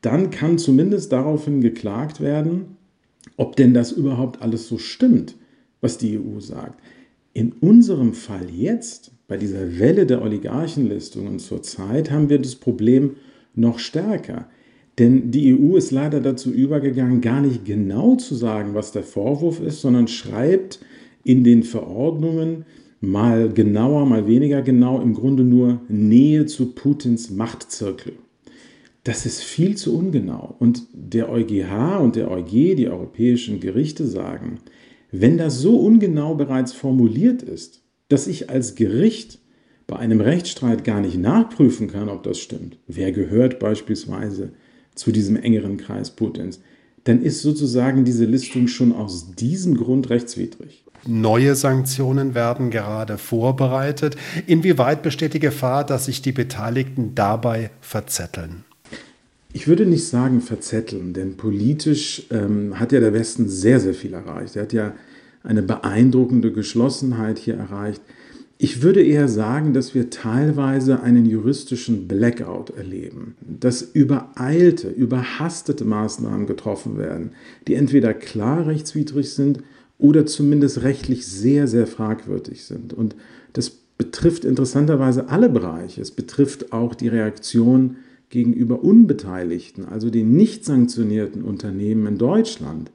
Dann 0.00 0.30
kann 0.30 0.56
zumindest 0.56 1.12
daraufhin 1.12 1.60
geklagt 1.60 2.22
werden, 2.22 2.78
ob 3.36 3.54
denn 3.56 3.74
das 3.74 3.92
überhaupt 3.92 4.40
alles 4.40 4.68
so 4.68 4.78
stimmt, 4.78 5.36
was 5.82 5.98
die 5.98 6.18
EU 6.18 6.40
sagt. 6.40 6.80
In 7.34 7.52
unserem 7.52 8.14
Fall 8.14 8.48
jetzt, 8.50 9.12
bei 9.28 9.36
dieser 9.36 9.78
Welle 9.78 10.06
der 10.06 10.22
Oligarchenlistungen 10.22 11.38
zurzeit, 11.38 12.10
haben 12.10 12.30
wir 12.30 12.38
das 12.38 12.54
Problem 12.54 13.16
noch 13.54 13.78
stärker. 13.78 14.48
Denn 14.98 15.30
die 15.30 15.54
EU 15.54 15.76
ist 15.76 15.90
leider 15.90 16.20
dazu 16.20 16.50
übergegangen, 16.50 17.20
gar 17.20 17.42
nicht 17.42 17.66
genau 17.66 18.16
zu 18.16 18.34
sagen, 18.34 18.72
was 18.72 18.92
der 18.92 19.02
Vorwurf 19.02 19.60
ist, 19.60 19.82
sondern 19.82 20.08
schreibt 20.08 20.80
in 21.22 21.44
den 21.44 21.64
Verordnungen, 21.64 22.64
mal 23.02 23.52
genauer, 23.52 24.06
mal 24.06 24.26
weniger 24.26 24.62
genau, 24.62 25.00
im 25.02 25.12
Grunde 25.12 25.42
nur 25.42 25.80
Nähe 25.88 26.46
zu 26.46 26.72
Putins 26.72 27.30
Machtzirkel. 27.30 28.14
Das 29.04 29.26
ist 29.26 29.42
viel 29.42 29.76
zu 29.76 29.98
ungenau. 29.98 30.54
Und 30.60 30.84
der 30.92 31.28
EuGH 31.28 31.98
und 32.00 32.14
der 32.14 32.30
EuG, 32.30 32.76
die 32.76 32.88
europäischen 32.88 33.58
Gerichte, 33.58 34.06
sagen, 34.06 34.60
wenn 35.10 35.36
das 35.36 35.58
so 35.58 35.76
ungenau 35.80 36.36
bereits 36.36 36.72
formuliert 36.72 37.42
ist, 37.42 37.82
dass 38.08 38.28
ich 38.28 38.48
als 38.48 38.76
Gericht 38.76 39.40
bei 39.88 39.96
einem 39.96 40.20
Rechtsstreit 40.20 40.84
gar 40.84 41.00
nicht 41.00 41.18
nachprüfen 41.18 41.88
kann, 41.88 42.08
ob 42.08 42.22
das 42.22 42.38
stimmt, 42.38 42.78
wer 42.86 43.10
gehört 43.10 43.58
beispielsweise 43.58 44.52
zu 44.94 45.10
diesem 45.10 45.36
engeren 45.36 45.76
Kreis 45.76 46.12
Putins, 46.12 46.60
dann 47.02 47.20
ist 47.20 47.42
sozusagen 47.42 48.04
diese 48.04 48.26
Listung 48.26 48.68
schon 48.68 48.92
aus 48.92 49.34
diesem 49.34 49.76
Grund 49.76 50.08
rechtswidrig. 50.08 50.84
Neue 51.06 51.56
Sanktionen 51.56 52.34
werden 52.34 52.70
gerade 52.70 53.18
vorbereitet. 53.18 54.16
Inwieweit 54.46 55.02
besteht 55.02 55.34
die 55.34 55.40
Gefahr, 55.40 55.84
dass 55.84 56.04
sich 56.04 56.22
die 56.22 56.32
Beteiligten 56.32 57.14
dabei 57.14 57.70
verzetteln? 57.80 58.64
Ich 59.52 59.66
würde 59.66 59.84
nicht 59.84 60.06
sagen 60.06 60.40
verzetteln, 60.40 61.12
denn 61.12 61.36
politisch 61.36 62.26
ähm, 62.30 62.78
hat 62.78 62.92
ja 62.92 63.00
der 63.00 63.12
Westen 63.12 63.48
sehr, 63.48 63.80
sehr 63.80 63.94
viel 63.94 64.14
erreicht. 64.14 64.56
Er 64.56 64.62
hat 64.62 64.72
ja 64.72 64.94
eine 65.42 65.62
beeindruckende 65.62 66.52
Geschlossenheit 66.52 67.38
hier 67.38 67.56
erreicht. 67.56 68.00
Ich 68.56 68.80
würde 68.80 69.02
eher 69.02 69.26
sagen, 69.26 69.74
dass 69.74 69.92
wir 69.92 70.08
teilweise 70.08 71.02
einen 71.02 71.26
juristischen 71.26 72.06
Blackout 72.06 72.70
erleben, 72.70 73.34
dass 73.40 73.82
übereilte, 73.82 74.88
überhastete 74.88 75.84
Maßnahmen 75.84 76.46
getroffen 76.46 76.96
werden, 76.96 77.32
die 77.66 77.74
entweder 77.74 78.14
klar 78.14 78.68
rechtswidrig 78.68 79.34
sind 79.34 79.64
oder 79.98 80.26
zumindest 80.26 80.82
rechtlich 80.82 81.26
sehr, 81.26 81.68
sehr 81.68 81.86
fragwürdig 81.86 82.64
sind. 82.64 82.92
Und 82.92 83.14
das 83.52 83.70
betrifft 83.70 84.44
interessanterweise 84.44 85.28
alle 85.28 85.48
Bereiche. 85.48 86.00
Es 86.00 86.10
betrifft 86.10 86.72
auch 86.72 86.94
die 86.94 87.08
Reaktion 87.08 87.96
gegenüber 88.30 88.82
Unbeteiligten, 88.82 89.84
also 89.84 90.10
den 90.10 90.32
nicht 90.32 90.64
sanktionierten 90.64 91.42
Unternehmen 91.42 92.06
in 92.06 92.18
Deutschland. 92.18 92.90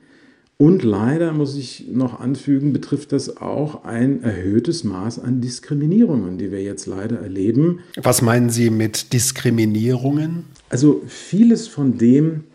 Und 0.57 0.83
leider 0.83 1.33
muss 1.33 1.55
ich 1.55 1.85
noch 1.91 2.19
anfügen, 2.19 2.73
betrifft 2.73 3.11
das 3.11 3.37
auch 3.37 3.83
ein 3.83 4.23
erhöhtes 4.23 4.83
Maß 4.83 5.19
an 5.19 5.39
Diskriminierungen, 5.39 6.39
die 6.39 6.51
wir 6.51 6.63
jetzt 6.63 6.87
leider 6.87 7.19
erleben. 7.19 7.79
Was 8.01 8.23
meinen 8.23 8.49
Sie 8.49 8.71
mit 8.71 9.13
Diskriminierungen? 9.13 10.45
Also 10.69 11.03
vieles 11.05 11.67
von 11.67 11.99
dem, 11.99 12.45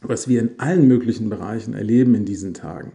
was 0.00 0.28
wir 0.28 0.40
in 0.40 0.50
allen 0.58 0.86
möglichen 0.86 1.28
Bereichen 1.28 1.74
erleben 1.74 2.14
in 2.14 2.24
diesen 2.24 2.54
Tagen, 2.54 2.92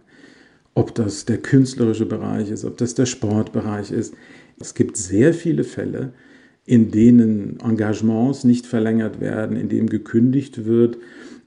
ob 0.76 0.96
das 0.96 1.26
der 1.26 1.38
künstlerische 1.38 2.06
Bereich 2.06 2.50
ist, 2.50 2.66
ob 2.66 2.78
das 2.78 2.96
der 2.96 3.06
Sportbereich 3.06 3.92
ist. 3.92 4.14
Es 4.60 4.74
gibt 4.74 4.98
sehr 4.98 5.34
viele 5.34 5.64
Fälle, 5.64 6.14
in 6.66 6.92
denen 6.92 7.60
Engagements 7.60 8.44
nicht 8.44 8.66
verlängert 8.66 9.20
werden, 9.20 9.58
in 9.58 9.70
denen 9.70 9.90
gekündigt 9.90 10.66
wird, 10.66 10.98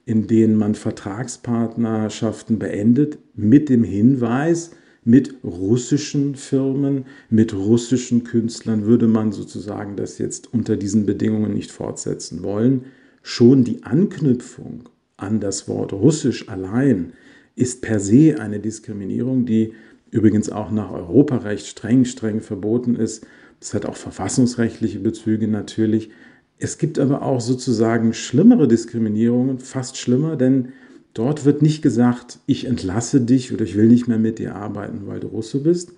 in 0.05 0.27
denen 0.27 0.57
man 0.57 0.75
Vertragspartnerschaften 0.75 2.59
beendet 2.59 3.19
mit 3.35 3.69
dem 3.69 3.83
Hinweis, 3.83 4.71
mit 5.05 5.35
russischen 5.45 6.35
Firmen, 6.35 7.07
mit 7.31 7.55
russischen 7.55 8.25
Künstlern 8.25 8.87
würde 8.87 9.07
man 9.07 9.33
sozusagen 9.33 9.97
das 9.97 10.19
jetzt 10.19 10.53
unter 10.53 10.77
diesen 10.77 11.07
Bedingungen 11.07 11.55
nicht 11.55 11.71
fortsetzen 11.71 12.43
wollen. 12.43 12.87
Schon 13.23 13.65
die 13.65 13.85
Anknüpfung 13.85 14.89
an 15.17 15.41
das 15.41 15.69
Wort 15.69 15.93
russisch 15.93 16.49
allein 16.49 17.13
ist 17.57 17.83
per 17.83 17.99
se 17.99 18.39
eine 18.39 18.61
Diskriminierung, 18.61 19.47
die 19.47 19.73
übrigens 20.11 20.51
auch 20.51 20.71
nach 20.71 20.93
Europarecht 20.93 21.67
streng, 21.67 22.05
streng 22.05 22.41
verboten 22.41 22.95
ist. 22.95 23.27
Das 23.59 23.75
hat 23.75 23.87
auch 23.87 23.97
verfassungsrechtliche 23.97 25.01
Bezüge 25.01 25.49
natürlich. 25.49 26.11
Es 26.59 26.79
gibt 26.79 26.99
aber 26.99 27.23
auch 27.23 27.41
sozusagen 27.41 28.13
schlimmere 28.13 28.69
Diskriminierungen, 28.69 29.59
fast 29.59 29.97
schlimmer, 29.97 30.37
denn 30.37 30.69
dort 31.13 31.45
wird 31.45 31.63
nicht 31.63 31.83
gesagt, 31.83 32.39
ich 32.47 32.67
entlasse 32.67 33.21
dich 33.21 33.53
oder 33.53 33.65
ich 33.65 33.77
will 33.77 33.89
nicht 33.89 34.07
mehr 34.07 34.19
mit 34.19 34.39
dir 34.39 34.55
arbeiten, 34.55 35.07
weil 35.07 35.21
du 35.21 35.27
Russe 35.27 35.61
bist 35.61 35.93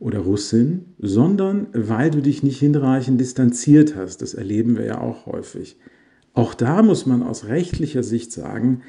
oder 0.00 0.20
Russin, 0.20 0.86
sondern 0.98 1.68
weil 1.72 2.10
du 2.10 2.20
dich 2.20 2.42
nicht 2.42 2.58
hinreichend 2.58 3.20
distanziert 3.20 3.94
hast. 3.94 4.20
Das 4.22 4.34
erleben 4.34 4.76
wir 4.76 4.84
ja 4.84 5.00
auch 5.00 5.26
häufig. 5.26 5.76
Auch 6.32 6.54
da 6.54 6.82
muss 6.82 7.06
man 7.06 7.22
aus 7.22 7.46
rechtlicher 7.46 8.02
Sicht 8.02 8.32
sagen, 8.32 8.82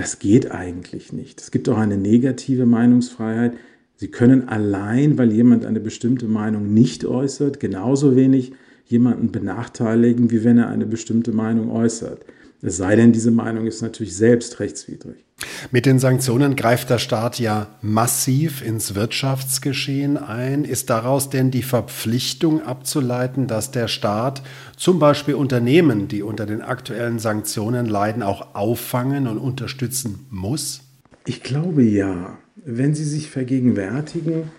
das 0.00 0.18
geht 0.18 0.50
eigentlich 0.50 1.12
nicht. 1.12 1.42
Es 1.42 1.50
gibt 1.50 1.68
auch 1.68 1.76
eine 1.76 1.98
negative 1.98 2.64
Meinungsfreiheit. 2.64 3.52
Sie 3.96 4.08
können 4.08 4.48
allein, 4.48 5.18
weil 5.18 5.30
jemand 5.30 5.66
eine 5.66 5.78
bestimmte 5.78 6.26
Meinung 6.26 6.72
nicht 6.72 7.04
äußert, 7.04 7.60
genauso 7.60 8.16
wenig 8.16 8.52
jemanden 8.86 9.30
benachteiligen, 9.30 10.30
wie 10.30 10.42
wenn 10.42 10.56
er 10.56 10.68
eine 10.68 10.86
bestimmte 10.86 11.32
Meinung 11.32 11.70
äußert. 11.70 12.24
Es 12.62 12.76
sei 12.76 12.94
denn, 12.96 13.12
diese 13.12 13.30
Meinung 13.30 13.66
ist 13.66 13.80
natürlich 13.80 14.14
selbst 14.14 14.60
rechtswidrig. 14.60 15.24
Mit 15.70 15.86
den 15.86 15.98
Sanktionen 15.98 16.56
greift 16.56 16.90
der 16.90 16.98
Staat 16.98 17.38
ja 17.38 17.68
massiv 17.80 18.62
ins 18.62 18.94
Wirtschaftsgeschehen 18.94 20.18
ein. 20.18 20.64
Ist 20.64 20.90
daraus 20.90 21.30
denn 21.30 21.50
die 21.50 21.62
Verpflichtung 21.62 22.62
abzuleiten, 22.62 23.46
dass 23.46 23.70
der 23.70 23.88
Staat 23.88 24.42
zum 24.76 24.98
Beispiel 24.98 25.34
Unternehmen, 25.34 26.08
die 26.08 26.22
unter 26.22 26.44
den 26.44 26.60
aktuellen 26.60 27.18
Sanktionen 27.18 27.86
leiden, 27.86 28.22
auch 28.22 28.54
auffangen 28.54 29.26
und 29.26 29.38
unterstützen 29.38 30.26
muss? 30.30 30.82
Ich 31.24 31.42
glaube 31.42 31.82
ja. 31.82 32.38
Wenn 32.62 32.94
Sie 32.94 33.04
sich 33.04 33.30
vergegenwärtigen, 33.30 34.50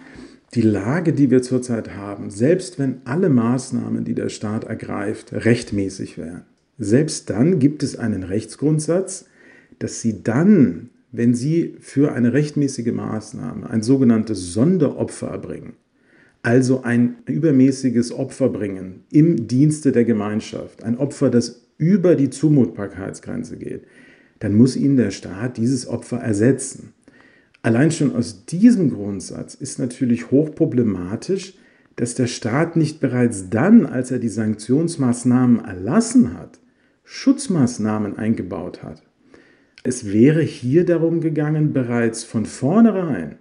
die 0.55 0.61
Lage, 0.61 1.13
die 1.13 1.29
wir 1.29 1.43
zurzeit 1.43 1.95
haben, 1.95 2.31
selbst 2.31 2.79
wenn 2.79 3.01
alle 3.05 3.29
Maßnahmen, 3.29 4.03
die 4.03 4.15
der 4.15 4.29
Staat 4.29 4.63
ergreift, 4.63 5.31
rechtmäßig 5.33 6.17
wären, 6.17 6.45
selbst 6.83 7.29
dann 7.29 7.59
gibt 7.59 7.83
es 7.83 7.95
einen 7.95 8.23
Rechtsgrundsatz, 8.23 9.25
dass 9.77 10.01
sie 10.01 10.23
dann, 10.23 10.89
wenn 11.11 11.35
Sie 11.35 11.75
für 11.79 12.13
eine 12.13 12.33
rechtmäßige 12.33 12.91
Maßnahme 12.91 13.69
ein 13.69 13.83
sogenanntes 13.83 14.53
Sonderopfer 14.53 15.27
erbringen, 15.27 15.73
also 16.41 16.81
ein 16.81 17.17
übermäßiges 17.27 18.11
Opfer 18.11 18.49
bringen 18.49 19.03
im 19.11 19.47
Dienste 19.47 19.91
der 19.91 20.05
Gemeinschaft, 20.05 20.83
ein 20.83 20.97
Opfer, 20.97 21.29
das 21.29 21.67
über 21.77 22.15
die 22.15 22.31
Zumutbarkeitsgrenze 22.31 23.57
geht, 23.57 23.83
dann 24.39 24.55
muss 24.55 24.75
Ihnen 24.75 24.97
der 24.97 25.11
Staat 25.11 25.57
dieses 25.57 25.85
Opfer 25.85 26.17
ersetzen. 26.17 26.93
Allein 27.61 27.91
schon 27.91 28.15
aus 28.15 28.47
diesem 28.47 28.89
Grundsatz 28.89 29.53
ist 29.53 29.77
natürlich 29.77 30.31
hochproblematisch, 30.31 31.53
dass 31.95 32.15
der 32.15 32.25
Staat 32.25 32.75
nicht 32.75 32.99
bereits 32.99 33.51
dann, 33.51 33.85
als 33.85 34.09
er 34.09 34.17
die 34.17 34.29
Sanktionsmaßnahmen 34.29 35.63
erlassen 35.63 36.33
hat, 36.35 36.60
Schutzmaßnahmen 37.13 38.17
eingebaut 38.17 38.83
hat. 38.83 39.03
Es 39.83 40.13
wäre 40.13 40.41
hier 40.41 40.85
darum 40.85 41.19
gegangen, 41.19 41.73
bereits 41.73 42.23
von 42.23 42.45
vornherein 42.45 43.35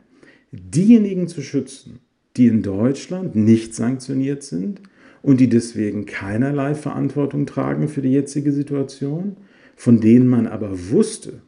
diejenigen 0.50 1.29
zu 1.29 1.41
schützen, 1.41 2.00
die 2.37 2.49
in 2.49 2.62
Deutschland 2.62 3.37
nicht 3.37 3.77
sanktioniert 3.77 4.43
sind 4.43 4.83
und 5.23 5.39
die 5.39 5.49
deswegen 5.49 6.05
keinerlei 6.05 6.75
Verantwortung 6.75 7.47
tragen 7.47 7.87
für 7.87 8.03
die 8.03 8.11
jetzige 8.11 8.50
Situation, 8.50 9.37
von 9.77 10.00
denen 10.00 10.27
man 10.27 10.49
aber 10.49 10.91
wusste 10.91 11.41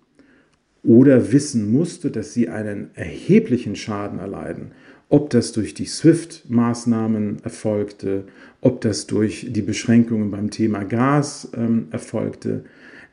oder 0.84 1.32
wissen 1.32 1.72
musste, 1.72 2.12
dass 2.12 2.32
sie 2.32 2.48
einen 2.48 2.90
erheblichen 2.94 3.74
Schaden 3.74 4.20
erleiden, 4.20 4.70
ob 5.12 5.28
das 5.28 5.52
durch 5.52 5.74
die 5.74 5.84
SWIFT-Maßnahmen 5.84 7.44
erfolgte, 7.44 8.24
ob 8.62 8.80
das 8.80 9.06
durch 9.06 9.46
die 9.50 9.60
Beschränkungen 9.60 10.30
beim 10.30 10.50
Thema 10.50 10.84
Gas 10.84 11.50
ähm, 11.54 11.88
erfolgte. 11.90 12.64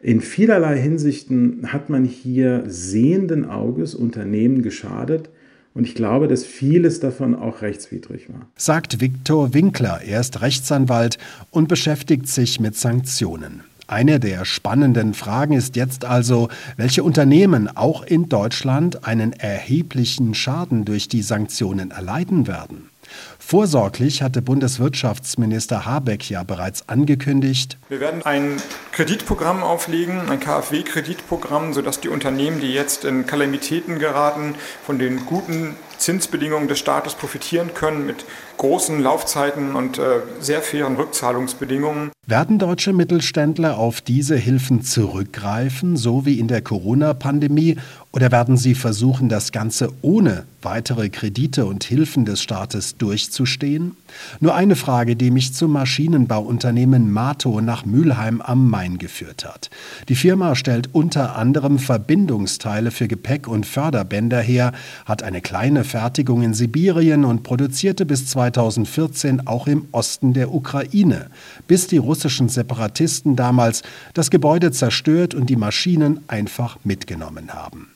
In 0.01 0.21
vielerlei 0.21 0.79
Hinsichten 0.79 1.73
hat 1.73 1.89
man 1.89 2.05
hier 2.05 2.63
sehenden 2.67 3.43
Auges 3.43 3.95
Unternehmen 3.95 4.61
geschadet, 4.61 5.29
und 5.75 5.83
ich 5.85 5.93
glaube, 5.93 6.27
dass 6.27 6.43
vieles 6.43 6.99
davon 6.99 7.35
auch 7.35 7.61
rechtswidrig 7.61 8.27
war. 8.29 8.49
Sagt 8.55 9.01
Viktor 9.01 9.53
Winkler. 9.53 10.01
Er 10.03 10.19
ist 10.19 10.41
Rechtsanwalt 10.41 11.17
und 11.51 11.67
beschäftigt 11.67 12.27
sich 12.27 12.59
mit 12.59 12.75
Sanktionen. 12.75 13.61
Eine 13.89 14.19
der 14.19 14.45
spannenden 14.45 15.15
Fragen 15.15 15.53
ist 15.53 15.75
jetzt 15.75 16.05
also, 16.05 16.49
welche 16.77 17.01
Unternehmen 17.01 17.75
auch 17.75 18.03
in 18.03 18.29
Deutschland 18.29 19.03
einen 19.07 19.33
erheblichen 19.33 20.35
Schaden 20.35 20.85
durch 20.85 21.07
die 21.07 21.23
Sanktionen 21.23 21.89
erleiden 21.89 22.45
werden. 22.45 22.91
Vorsorglich 23.39 24.21
hatte 24.21 24.43
Bundeswirtschaftsminister 24.43 25.87
Habeck 25.87 26.29
ja 26.29 26.43
bereits 26.43 26.87
angekündigt, 26.87 27.79
wir 27.89 27.99
werden 27.99 28.21
ein 28.21 28.57
Kreditprogramm 28.91 29.63
auflegen, 29.63 30.29
ein 30.29 30.39
KfW-Kreditprogramm, 30.39 31.73
sodass 31.73 31.99
die 31.99 32.09
Unternehmen, 32.09 32.61
die 32.61 32.71
jetzt 32.71 33.05
in 33.05 33.25
Kalamitäten 33.25 33.97
geraten, 33.97 34.53
von 34.85 34.99
den 34.99 35.25
guten 35.25 35.75
Zinsbedingungen 35.99 36.67
des 36.67 36.79
Staates 36.79 37.13
profitieren 37.13 37.73
können 37.73 38.05
mit 38.05 38.25
großen 38.57 39.01
Laufzeiten 39.01 39.75
und 39.75 39.99
äh, 39.99 40.21
sehr 40.39 40.61
fairen 40.61 40.95
Rückzahlungsbedingungen. 40.95 42.11
Werden 42.25 42.59
deutsche 42.59 42.93
Mittelständler 42.93 43.77
auf 43.77 44.01
diese 44.01 44.35
Hilfen 44.35 44.83
zurückgreifen, 44.83 45.97
so 45.97 46.25
wie 46.25 46.39
in 46.39 46.47
der 46.47 46.61
Corona-Pandemie, 46.61 47.77
oder 48.11 48.31
werden 48.31 48.57
sie 48.57 48.75
versuchen, 48.75 49.29
das 49.29 49.51
Ganze 49.51 49.91
ohne 50.01 50.45
weitere 50.61 51.09
Kredite 51.09 51.65
und 51.65 51.83
Hilfen 51.83 52.25
des 52.25 52.41
Staates 52.41 52.97
durchzustehen? 52.97 53.95
Nur 54.39 54.55
eine 54.55 54.75
Frage, 54.75 55.15
die 55.15 55.31
mich 55.31 55.53
zum 55.53 55.71
Maschinenbauunternehmen 55.71 57.11
Mato 57.11 57.61
nach 57.61 57.85
Mülheim 57.85 58.41
am 58.41 58.69
Main 58.69 58.97
geführt 58.97 59.45
hat. 59.45 59.69
Die 60.09 60.15
Firma 60.15 60.55
stellt 60.55 60.89
unter 60.93 61.35
anderem 61.35 61.79
Verbindungsteile 61.79 62.91
für 62.91 63.07
Gepäck 63.07 63.47
und 63.47 63.65
Förderbänder 63.65 64.41
her, 64.41 64.73
hat 65.05 65.23
eine 65.23 65.41
kleine 65.41 65.83
Fertigung 65.89 66.43
in 66.43 66.53
Sibirien 66.53 67.25
und 67.25 67.43
produzierte 67.43 68.05
bis 68.05 68.27
2014 68.27 69.47
auch 69.47 69.67
im 69.67 69.87
Osten 69.91 70.33
der 70.33 70.53
Ukraine, 70.53 71.27
bis 71.67 71.87
die 71.87 71.97
russischen 71.97 72.47
Separatisten 72.47 73.35
damals 73.35 73.81
das 74.13 74.29
Gebäude 74.29 74.71
zerstört 74.71 75.33
und 75.33 75.49
die 75.49 75.55
Maschinen 75.55 76.21
einfach 76.27 76.77
mitgenommen 76.83 77.53
haben. 77.53 77.89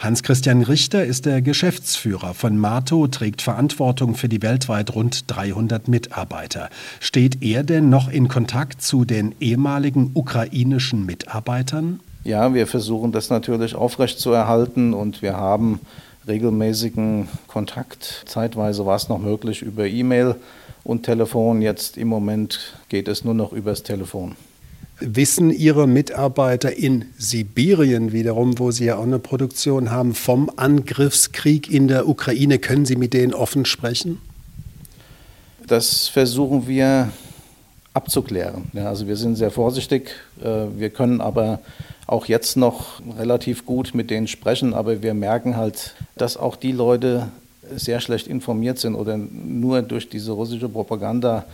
Hans-Christian 0.00 0.62
Richter 0.62 1.04
ist 1.04 1.26
der 1.26 1.42
Geschäftsführer 1.42 2.34
von 2.34 2.56
Mato, 2.56 3.06
trägt 3.08 3.42
Verantwortung 3.42 4.14
für 4.14 4.28
die 4.28 4.42
weltweit 4.42 4.94
rund 4.94 5.24
300 5.26 5.88
Mitarbeiter. 5.88 6.70
Steht 7.00 7.42
er 7.42 7.62
denn 7.62 7.88
noch 7.88 8.08
in 8.08 8.28
Kontakt 8.28 8.82
zu 8.82 9.04
den 9.04 9.34
ehemaligen 9.40 10.12
ukrainischen 10.14 11.04
Mitarbeitern? 11.06 12.00
Ja, 12.24 12.54
wir 12.54 12.66
versuchen 12.66 13.12
das 13.12 13.28
natürlich 13.28 13.74
aufrechtzuerhalten 13.74 14.94
und 14.94 15.20
wir 15.20 15.36
haben 15.36 15.80
regelmäßigen 16.26 17.28
Kontakt. 17.46 18.24
Zeitweise 18.26 18.86
war 18.86 18.96
es 18.96 19.08
noch 19.08 19.18
möglich 19.18 19.62
über 19.62 19.86
E-Mail 19.86 20.36
und 20.82 21.04
Telefon. 21.04 21.62
Jetzt 21.62 21.96
im 21.96 22.08
Moment 22.08 22.76
geht 22.88 23.08
es 23.08 23.24
nur 23.24 23.34
noch 23.34 23.52
übers 23.52 23.82
Telefon. 23.82 24.36
Wissen 25.00 25.50
Ihre 25.50 25.88
Mitarbeiter 25.88 26.76
in 26.76 27.06
Sibirien 27.18 28.12
wiederum, 28.12 28.58
wo 28.58 28.70
Sie 28.70 28.84
ja 28.84 28.96
auch 28.96 29.02
eine 29.02 29.18
Produktion 29.18 29.90
haben, 29.90 30.14
vom 30.14 30.50
Angriffskrieg 30.54 31.68
in 31.70 31.88
der 31.88 32.08
Ukraine? 32.08 32.58
Können 32.58 32.86
Sie 32.86 32.96
mit 32.96 33.12
denen 33.12 33.34
offen 33.34 33.64
sprechen? 33.64 34.20
Das 35.66 36.06
versuchen 36.08 36.68
wir 36.68 37.10
abzuklären. 37.92 38.66
Ja, 38.72 38.88
also 38.88 39.08
wir 39.08 39.16
sind 39.16 39.36
sehr 39.36 39.50
vorsichtig. 39.50 40.10
Äh, 40.40 40.66
wir 40.76 40.90
können 40.90 41.20
aber 41.20 41.60
auch 42.06 42.26
jetzt 42.26 42.56
noch 42.56 43.00
relativ 43.18 43.64
gut 43.64 43.94
mit 43.94 44.10
denen 44.10 44.26
sprechen, 44.26 44.74
aber 44.74 45.02
wir 45.02 45.14
merken 45.14 45.56
halt, 45.56 45.94
dass 46.16 46.36
auch 46.36 46.56
die 46.56 46.72
Leute 46.72 47.28
sehr 47.74 48.00
schlecht 48.00 48.26
informiert 48.26 48.78
sind 48.78 48.94
oder 48.94 49.16
nur 49.16 49.82
durch 49.82 50.08
diese 50.08 50.32
russische 50.32 50.68
Propaganda 50.68 51.44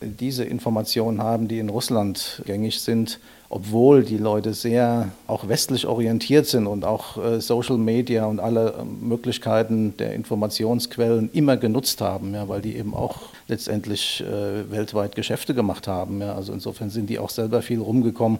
diese 0.00 0.44
Informationen 0.44 1.22
haben, 1.22 1.48
die 1.48 1.58
in 1.58 1.68
Russland 1.68 2.42
gängig 2.46 2.80
sind, 2.80 3.18
obwohl 3.50 4.04
die 4.04 4.16
Leute 4.16 4.54
sehr 4.54 5.08
auch 5.26 5.48
westlich 5.48 5.86
orientiert 5.86 6.46
sind 6.46 6.66
und 6.66 6.84
auch 6.84 7.16
äh, 7.16 7.40
Social 7.40 7.78
Media 7.78 8.26
und 8.26 8.38
alle 8.40 8.74
äh, 8.74 8.84
Möglichkeiten 8.84 9.96
der 9.96 10.14
Informationsquellen 10.14 11.30
immer 11.32 11.56
genutzt 11.56 12.00
haben, 12.00 12.34
ja, 12.34 12.48
weil 12.48 12.60
die 12.60 12.76
eben 12.76 12.94
auch 12.94 13.16
letztendlich 13.48 14.22
äh, 14.22 14.70
weltweit 14.70 15.16
Geschäfte 15.16 15.54
gemacht 15.54 15.88
haben. 15.88 16.20
Ja. 16.20 16.34
Also 16.34 16.52
insofern 16.52 16.90
sind 16.90 17.10
die 17.10 17.18
auch 17.18 17.30
selber 17.30 17.62
viel 17.62 17.80
rumgekommen 17.80 18.38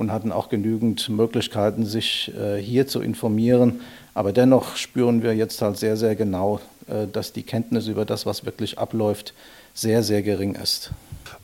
und 0.00 0.10
hatten 0.10 0.32
auch 0.32 0.48
genügend 0.48 1.10
Möglichkeiten, 1.10 1.84
sich 1.84 2.32
äh, 2.34 2.56
hier 2.56 2.86
zu 2.86 3.02
informieren. 3.02 3.80
Aber 4.14 4.32
dennoch 4.32 4.76
spüren 4.76 5.22
wir 5.22 5.34
jetzt 5.36 5.60
halt 5.60 5.76
sehr, 5.76 5.98
sehr 5.98 6.16
genau, 6.16 6.58
äh, 6.86 7.06
dass 7.12 7.34
die 7.34 7.42
Kenntnis 7.42 7.86
über 7.86 8.06
das, 8.06 8.24
was 8.24 8.46
wirklich 8.46 8.78
abläuft, 8.78 9.34
sehr, 9.74 10.02
sehr 10.02 10.22
gering 10.22 10.54
ist. 10.54 10.90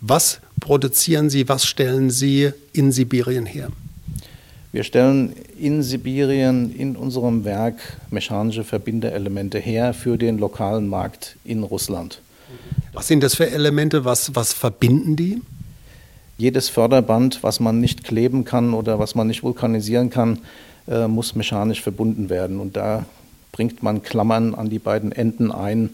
Was 0.00 0.40
produzieren 0.58 1.28
Sie, 1.28 1.46
was 1.50 1.66
stellen 1.66 2.08
Sie 2.08 2.50
in 2.72 2.92
Sibirien 2.92 3.44
her? 3.44 3.68
Wir 4.72 4.84
stellen 4.84 5.34
in 5.60 5.82
Sibirien 5.82 6.74
in 6.74 6.96
unserem 6.96 7.44
Werk 7.44 7.76
mechanische 8.10 8.64
Verbinderelemente 8.64 9.58
her 9.58 9.92
für 9.92 10.16
den 10.16 10.38
lokalen 10.38 10.88
Markt 10.88 11.36
in 11.44 11.62
Russland. 11.62 12.22
Was 12.94 13.06
sind 13.06 13.22
das 13.22 13.34
für 13.34 13.50
Elemente? 13.50 14.06
Was, 14.06 14.34
was 14.34 14.54
verbinden 14.54 15.14
die? 15.14 15.42
Jedes 16.38 16.68
Förderband, 16.68 17.42
was 17.42 17.60
man 17.60 17.80
nicht 17.80 18.04
kleben 18.04 18.44
kann 18.44 18.74
oder 18.74 18.98
was 18.98 19.14
man 19.14 19.26
nicht 19.26 19.42
vulkanisieren 19.42 20.10
kann, 20.10 20.40
äh, 20.86 21.08
muss 21.08 21.34
mechanisch 21.34 21.82
verbunden 21.82 22.28
werden. 22.28 22.60
Und 22.60 22.76
da 22.76 23.06
bringt 23.52 23.82
man 23.82 24.02
Klammern 24.02 24.54
an 24.54 24.68
die 24.68 24.78
beiden 24.78 25.12
Enden 25.12 25.50
ein, 25.50 25.90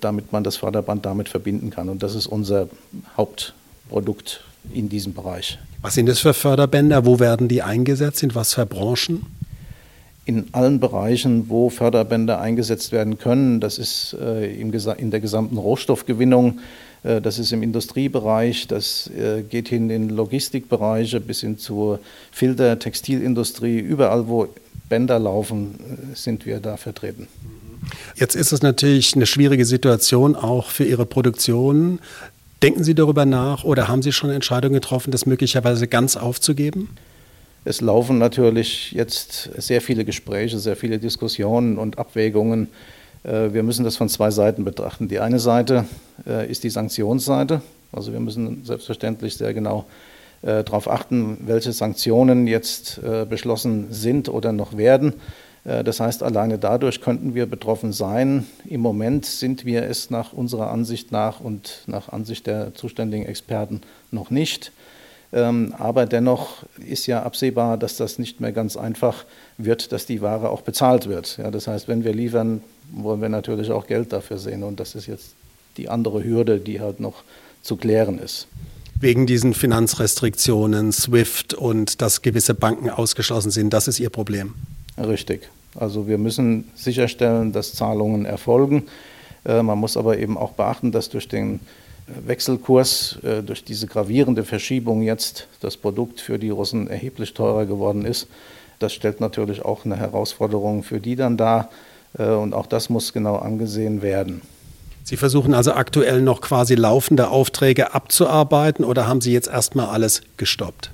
damit 0.00 0.32
man 0.32 0.44
das 0.44 0.56
Förderband 0.56 1.06
damit 1.06 1.28
verbinden 1.28 1.70
kann. 1.70 1.88
Und 1.88 2.02
das 2.02 2.14
ist 2.14 2.26
unser 2.26 2.68
Hauptprodukt 3.16 4.44
in 4.72 4.88
diesem 4.88 5.14
Bereich. 5.14 5.58
Was 5.80 5.94
sind 5.94 6.06
das 6.06 6.18
für 6.18 6.34
Förderbänder? 6.34 7.06
Wo 7.06 7.18
werden 7.18 7.48
die 7.48 7.62
eingesetzt? 7.62 8.22
In 8.22 8.34
was 8.34 8.54
für 8.54 8.66
Branchen? 8.66 9.24
In 10.26 10.48
allen 10.52 10.80
Bereichen, 10.80 11.48
wo 11.48 11.70
Förderbänder 11.70 12.40
eingesetzt 12.40 12.92
werden 12.92 13.16
können. 13.16 13.60
Das 13.60 13.78
ist 13.78 14.14
äh, 14.20 14.52
in 14.54 15.10
der 15.10 15.20
gesamten 15.20 15.56
Rohstoffgewinnung, 15.56 16.58
äh, 17.04 17.20
das 17.20 17.38
ist 17.38 17.52
im 17.52 17.62
Industriebereich, 17.62 18.66
das 18.66 19.08
äh, 19.16 19.42
geht 19.42 19.68
hin 19.68 19.88
in 19.88 20.10
Logistikbereiche 20.10 21.20
bis 21.20 21.40
hin 21.40 21.58
zur 21.58 22.00
Filter-, 22.32 22.78
Textilindustrie. 22.78 23.78
Überall, 23.78 24.28
wo 24.28 24.48
Bänder 24.88 25.18
laufen, 25.18 25.76
sind 26.14 26.46
wir 26.46 26.60
da 26.60 26.76
vertreten. 26.76 27.28
Jetzt 28.14 28.34
ist 28.34 28.52
es 28.52 28.62
natürlich 28.62 29.14
eine 29.14 29.26
schwierige 29.26 29.64
Situation 29.64 30.34
auch 30.34 30.70
für 30.70 30.84
Ihre 30.84 31.06
Produktion. 31.06 32.00
Denken 32.62 32.84
Sie 32.84 32.94
darüber 32.94 33.26
nach 33.26 33.64
oder 33.64 33.88
haben 33.88 34.02
Sie 34.02 34.12
schon 34.12 34.30
Entscheidungen 34.30 34.74
getroffen, 34.74 35.10
das 35.10 35.26
möglicherweise 35.26 35.86
ganz 35.86 36.16
aufzugeben? 36.16 36.88
Es 37.66 37.80
laufen 37.80 38.18
natürlich 38.18 38.92
jetzt 38.92 39.50
sehr 39.56 39.80
viele 39.80 40.04
Gespräche, 40.04 40.60
sehr 40.60 40.76
viele 40.76 41.00
Diskussionen 41.00 41.78
und 41.78 41.98
Abwägungen. 41.98 42.68
Äh, 43.24 43.52
wir 43.54 43.64
müssen 43.64 43.84
das 43.84 43.96
von 43.96 44.08
zwei 44.08 44.30
Seiten 44.30 44.64
betrachten. 44.64 45.08
Die 45.08 45.18
eine 45.18 45.40
Seite 45.40 45.84
äh, 46.28 46.48
ist 46.48 46.62
die 46.62 46.70
Sanktionsseite. 46.70 47.62
Also 47.90 48.12
wir 48.12 48.20
müssen 48.20 48.64
selbstverständlich 48.64 49.36
sehr 49.36 49.52
genau 49.52 49.84
äh, 50.42 50.62
darauf 50.62 50.88
achten, 50.88 51.38
welche 51.40 51.72
Sanktionen 51.72 52.46
jetzt 52.46 53.00
beschlossen 53.28 53.88
sind 53.90 54.28
oder 54.28 54.52
noch 54.52 54.76
werden. 54.76 55.14
Das 55.64 55.98
heißt, 55.98 56.22
alleine 56.22 56.58
dadurch 56.58 57.00
könnten 57.00 57.34
wir 57.34 57.46
betroffen 57.46 57.92
sein. 57.92 58.46
Im 58.64 58.80
Moment 58.80 59.26
sind 59.26 59.64
wir 59.64 59.82
es 59.82 60.10
nach 60.10 60.32
unserer 60.32 60.70
Ansicht 60.70 61.10
nach 61.10 61.40
und 61.40 61.82
nach 61.86 62.10
Ansicht 62.10 62.46
der 62.46 62.74
zuständigen 62.74 63.26
Experten 63.26 63.80
noch 64.12 64.30
nicht. 64.30 64.70
Ähm, 65.36 65.74
aber 65.76 66.06
dennoch 66.06 66.62
ist 66.78 67.06
ja 67.06 67.22
absehbar, 67.22 67.76
dass 67.76 67.98
das 67.98 68.18
nicht 68.18 68.40
mehr 68.40 68.52
ganz 68.52 68.74
einfach 68.78 69.26
wird, 69.58 69.92
dass 69.92 70.06
die 70.06 70.22
Ware 70.22 70.48
auch 70.48 70.62
bezahlt 70.62 71.10
wird. 71.10 71.36
Ja, 71.36 71.50
das 71.50 71.66
heißt, 71.66 71.88
wenn 71.88 72.04
wir 72.04 72.14
liefern, 72.14 72.62
wollen 72.90 73.20
wir 73.20 73.28
natürlich 73.28 73.70
auch 73.70 73.86
Geld 73.86 74.14
dafür 74.14 74.38
sehen. 74.38 74.62
Und 74.62 74.80
das 74.80 74.94
ist 74.94 75.06
jetzt 75.06 75.34
die 75.76 75.90
andere 75.90 76.24
Hürde, 76.24 76.58
die 76.58 76.80
halt 76.80 77.00
noch 77.00 77.22
zu 77.60 77.76
klären 77.76 78.18
ist. 78.18 78.48
Wegen 78.98 79.26
diesen 79.26 79.52
Finanzrestriktionen, 79.52 80.90
SWIFT 80.90 81.52
und 81.52 82.00
dass 82.00 82.22
gewisse 82.22 82.54
Banken 82.54 82.88
ausgeschlossen 82.88 83.50
sind, 83.50 83.74
das 83.74 83.88
ist 83.88 84.00
Ihr 84.00 84.08
Problem. 84.08 84.54
Richtig. 84.96 85.50
Also 85.74 86.08
wir 86.08 86.16
müssen 86.16 86.70
sicherstellen, 86.74 87.52
dass 87.52 87.74
Zahlungen 87.74 88.24
erfolgen. 88.24 88.84
Äh, 89.44 89.62
man 89.62 89.76
muss 89.76 89.98
aber 89.98 90.16
eben 90.16 90.38
auch 90.38 90.52
beachten, 90.52 90.92
dass 90.92 91.10
durch 91.10 91.28
den 91.28 91.60
Wechselkurs, 92.06 93.18
äh, 93.22 93.42
durch 93.42 93.64
diese 93.64 93.86
gravierende 93.86 94.44
Verschiebung 94.44 95.02
jetzt 95.02 95.48
das 95.60 95.76
Produkt 95.76 96.20
für 96.20 96.38
die 96.38 96.50
Russen 96.50 96.88
erheblich 96.88 97.34
teurer 97.34 97.66
geworden 97.66 98.04
ist. 98.04 98.28
Das 98.78 98.92
stellt 98.92 99.20
natürlich 99.20 99.64
auch 99.64 99.84
eine 99.84 99.96
Herausforderung 99.96 100.82
für 100.82 101.00
die 101.00 101.16
dann 101.16 101.36
dar. 101.36 101.70
Äh, 102.18 102.28
und 102.28 102.54
auch 102.54 102.66
das 102.66 102.90
muss 102.90 103.12
genau 103.12 103.36
angesehen 103.36 104.02
werden. 104.02 104.42
Sie 105.02 105.16
versuchen 105.16 105.54
also 105.54 105.72
aktuell 105.72 106.20
noch 106.20 106.40
quasi 106.40 106.74
laufende 106.74 107.28
Aufträge 107.28 107.94
abzuarbeiten 107.94 108.84
oder 108.84 109.06
haben 109.06 109.20
Sie 109.20 109.32
jetzt 109.32 109.48
erstmal 109.48 109.86
alles 109.86 110.22
gestoppt? 110.36 110.90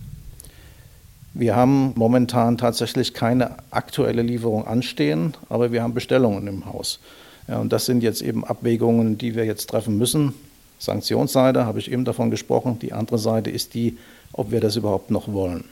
Wir 1.35 1.57
haben 1.57 1.93
momentan 1.97 2.59
tatsächlich 2.59 3.15
keine 3.15 3.57
aktuelle 3.71 4.21
Lieferung 4.21 4.67
anstehen, 4.67 5.35
aber 5.49 5.73
wir 5.73 5.83
haben 5.83 5.95
Bestellungen 5.95 6.47
im 6.47 6.67
Haus. 6.67 7.01
Ja, 7.49 7.59
und 7.59 7.73
das 7.73 7.87
sind 7.87 8.03
jetzt 8.03 8.21
eben 8.21 8.45
Abwägungen, 8.45 9.17
die 9.17 9.35
wir 9.35 9.47
jetzt 9.47 9.71
treffen 9.71 9.97
müssen. 9.97 10.35
Sanktionsseite 10.83 11.65
habe 11.65 11.79
ich 11.79 11.93
eben 11.93 12.05
davon 12.05 12.33
gesprochen. 12.33 12.81
Die 12.81 12.93
andere 12.93 13.19
Seite 13.19 13.51
ist 13.51 13.75
die, 13.75 13.99
ob 14.33 14.51
wir 14.51 14.61
das 14.61 14.75
überhaupt 14.75 15.13
noch 15.13 15.33
wollen. 15.33 15.65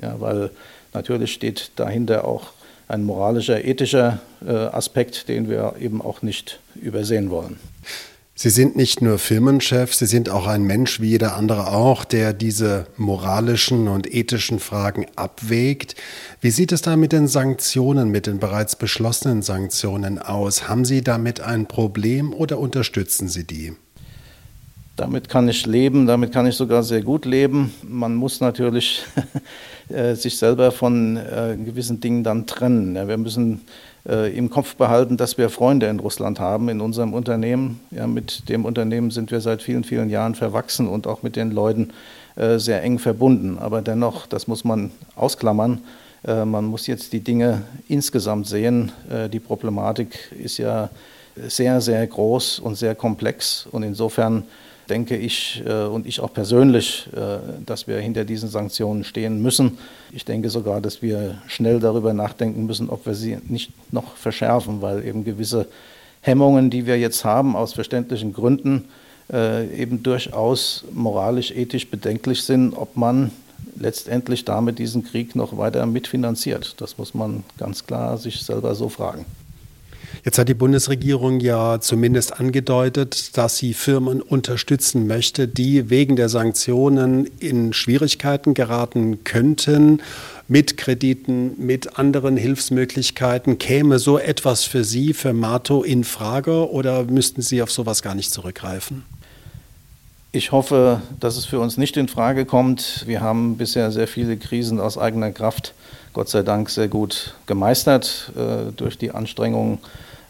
Ja, 0.00 0.20
weil 0.20 0.50
natürlich 0.94 1.32
steht 1.32 1.72
dahinter 1.74 2.24
auch 2.24 2.52
ein 2.86 3.02
moralischer, 3.02 3.64
ethischer 3.64 4.20
äh, 4.46 4.52
Aspekt, 4.52 5.28
den 5.28 5.48
wir 5.48 5.74
eben 5.80 6.00
auch 6.00 6.22
nicht 6.22 6.60
übersehen 6.76 7.30
wollen. 7.30 7.58
Sie 8.36 8.50
sind 8.50 8.76
nicht 8.76 9.02
nur 9.02 9.18
Firmenchef, 9.18 9.94
Sie 9.94 10.06
sind 10.06 10.30
auch 10.30 10.46
ein 10.46 10.62
Mensch 10.62 11.00
wie 11.00 11.10
jeder 11.10 11.36
andere 11.36 11.72
auch, 11.72 12.04
der 12.04 12.32
diese 12.32 12.86
moralischen 12.96 13.88
und 13.88 14.12
ethischen 14.14 14.60
Fragen 14.60 15.06
abwägt. 15.16 15.96
Wie 16.40 16.50
sieht 16.50 16.70
es 16.70 16.82
da 16.82 16.96
mit 16.96 17.12
den 17.12 17.26
Sanktionen, 17.26 18.10
mit 18.10 18.26
den 18.28 18.38
bereits 18.38 18.76
beschlossenen 18.76 19.42
Sanktionen 19.42 20.20
aus? 20.20 20.68
Haben 20.68 20.84
Sie 20.84 21.02
damit 21.02 21.40
ein 21.40 21.66
Problem 21.66 22.32
oder 22.32 22.58
unterstützen 22.58 23.28
Sie 23.28 23.44
die? 23.44 23.72
Damit 24.96 25.30
kann 25.30 25.48
ich 25.48 25.64
leben, 25.64 26.06
damit 26.06 26.32
kann 26.32 26.46
ich 26.46 26.54
sogar 26.54 26.82
sehr 26.82 27.00
gut 27.00 27.24
leben. 27.24 27.72
Man 27.82 28.14
muss 28.14 28.40
natürlich 28.40 29.02
äh, 29.88 30.14
sich 30.14 30.36
selber 30.36 30.70
von 30.70 31.16
äh, 31.16 31.56
gewissen 31.56 32.00
Dingen 32.00 32.22
dann 32.22 32.46
trennen. 32.46 32.94
Wir 33.08 33.16
müssen 33.16 33.62
äh, 34.06 34.36
im 34.36 34.50
Kopf 34.50 34.76
behalten, 34.76 35.16
dass 35.16 35.38
wir 35.38 35.48
Freunde 35.48 35.86
in 35.86 35.98
Russland 35.98 36.40
haben, 36.40 36.68
in 36.68 36.82
unserem 36.82 37.14
Unternehmen. 37.14 37.80
Ja, 37.90 38.06
mit 38.06 38.50
dem 38.50 38.66
Unternehmen 38.66 39.10
sind 39.10 39.30
wir 39.30 39.40
seit 39.40 39.62
vielen, 39.62 39.84
vielen 39.84 40.10
Jahren 40.10 40.34
verwachsen 40.34 40.86
und 40.88 41.06
auch 41.06 41.22
mit 41.22 41.36
den 41.36 41.50
Leuten 41.50 41.90
sehr 42.34 42.82
eng 42.82 42.98
verbunden. 42.98 43.58
Aber 43.58 43.82
dennoch, 43.82 44.26
das 44.26 44.46
muss 44.46 44.64
man 44.64 44.90
ausklammern. 45.16 45.82
Man 46.22 46.64
muss 46.64 46.86
jetzt 46.86 47.12
die 47.12 47.20
Dinge 47.20 47.60
insgesamt 47.88 48.46
sehen. 48.46 48.90
Die 49.30 49.38
Problematik 49.38 50.32
ist 50.42 50.56
ja 50.56 50.88
sehr, 51.36 51.82
sehr 51.82 52.06
groß 52.06 52.58
und 52.58 52.76
sehr 52.76 52.94
komplex 52.94 53.68
und 53.70 53.82
insofern 53.82 54.44
denke 54.92 55.16
ich 55.16 55.62
äh, 55.66 55.84
und 55.84 56.06
ich 56.06 56.20
auch 56.20 56.32
persönlich, 56.34 57.08
äh, 57.16 57.38
dass 57.64 57.86
wir 57.86 57.96
hinter 57.98 58.26
diesen 58.26 58.50
Sanktionen 58.50 59.04
stehen 59.04 59.40
müssen. 59.40 59.78
Ich 60.12 60.26
denke 60.26 60.50
sogar, 60.50 60.82
dass 60.82 61.00
wir 61.00 61.40
schnell 61.46 61.80
darüber 61.80 62.12
nachdenken 62.12 62.66
müssen, 62.66 62.90
ob 62.90 63.06
wir 63.06 63.14
sie 63.14 63.38
nicht 63.48 63.72
noch 63.90 64.16
verschärfen, 64.16 64.82
weil 64.82 65.02
eben 65.06 65.24
gewisse 65.24 65.66
Hemmungen, 66.20 66.68
die 66.68 66.84
wir 66.84 66.98
jetzt 66.98 67.24
haben, 67.24 67.56
aus 67.56 67.72
verständlichen 67.72 68.34
Gründen, 68.34 68.84
äh, 69.32 69.66
eben 69.74 70.02
durchaus 70.02 70.84
moralisch, 70.92 71.52
ethisch 71.52 71.88
bedenklich 71.88 72.42
sind, 72.42 72.74
ob 72.74 72.94
man 72.98 73.30
letztendlich 73.76 74.44
damit 74.44 74.78
diesen 74.78 75.04
Krieg 75.04 75.34
noch 75.34 75.56
weiter 75.56 75.86
mitfinanziert. 75.86 76.74
Das 76.82 76.98
muss 76.98 77.14
man 77.14 77.44
ganz 77.56 77.86
klar 77.86 78.18
sich 78.18 78.42
selber 78.42 78.74
so 78.74 78.90
fragen. 78.90 79.24
Jetzt 80.24 80.38
hat 80.38 80.48
die 80.48 80.54
Bundesregierung 80.54 81.40
ja 81.40 81.80
zumindest 81.80 82.38
angedeutet, 82.38 83.36
dass 83.36 83.56
sie 83.56 83.74
Firmen 83.74 84.20
unterstützen 84.20 85.06
möchte, 85.06 85.48
die 85.48 85.90
wegen 85.90 86.16
der 86.16 86.28
Sanktionen 86.28 87.26
in 87.38 87.72
Schwierigkeiten 87.72 88.54
geraten 88.54 89.24
könnten 89.24 90.02
mit 90.48 90.76
Krediten, 90.76 91.54
mit 91.58 91.98
anderen 91.98 92.36
Hilfsmöglichkeiten. 92.36 93.58
Käme 93.58 93.98
so 93.98 94.18
etwas 94.18 94.64
für 94.64 94.84
Sie, 94.84 95.14
für 95.14 95.32
Mato 95.32 95.82
in 95.82 96.04
Frage 96.04 96.70
oder 96.70 97.04
müssten 97.04 97.42
Sie 97.42 97.62
auf 97.62 97.70
sowas 97.70 98.02
gar 98.02 98.14
nicht 98.14 98.32
zurückgreifen? 98.32 99.04
Ich 100.34 100.50
hoffe, 100.50 101.02
dass 101.20 101.36
es 101.36 101.44
für 101.44 101.60
uns 101.60 101.76
nicht 101.76 101.98
in 101.98 102.08
Frage 102.08 102.46
kommt. 102.46 103.06
Wir 103.06 103.20
haben 103.20 103.58
bisher 103.58 103.90
sehr 103.90 104.08
viele 104.08 104.38
Krisen 104.38 104.80
aus 104.80 104.96
eigener 104.96 105.30
Kraft, 105.30 105.74
Gott 106.14 106.30
sei 106.30 106.42
Dank, 106.42 106.70
sehr 106.70 106.88
gut 106.88 107.34
gemeistert 107.44 108.32
äh, 108.34 108.72
durch 108.72 108.96
die 108.96 109.10
Anstrengungen 109.10 109.76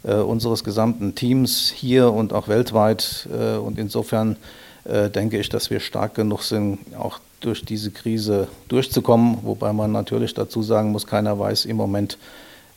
äh, 0.03 0.15
unseres 0.15 0.65
gesamten 0.65 1.15
Teams 1.15 1.71
hier 1.73 2.11
und 2.11 2.33
auch 2.33 2.49
weltweit. 2.49 3.29
Äh, 3.31 3.55
und 3.55 3.79
insofern 3.79 4.35
äh, 4.83 5.09
denke 5.09 5.39
ich, 5.39 5.47
dass 5.47 5.69
wir 5.69 5.79
stark 5.79 6.15
genug 6.15 6.41
sind, 6.41 6.79
auch 6.99 7.19
durch 7.39 7.63
diese 7.63 7.89
Krise 7.89 8.49
durchzukommen. 8.67 9.37
Wobei 9.43 9.71
man 9.71 9.93
natürlich 9.93 10.33
dazu 10.33 10.63
sagen 10.63 10.91
muss, 10.91 11.07
keiner 11.07 11.39
weiß 11.39 11.63
im 11.63 11.77
Moment, 11.77 12.17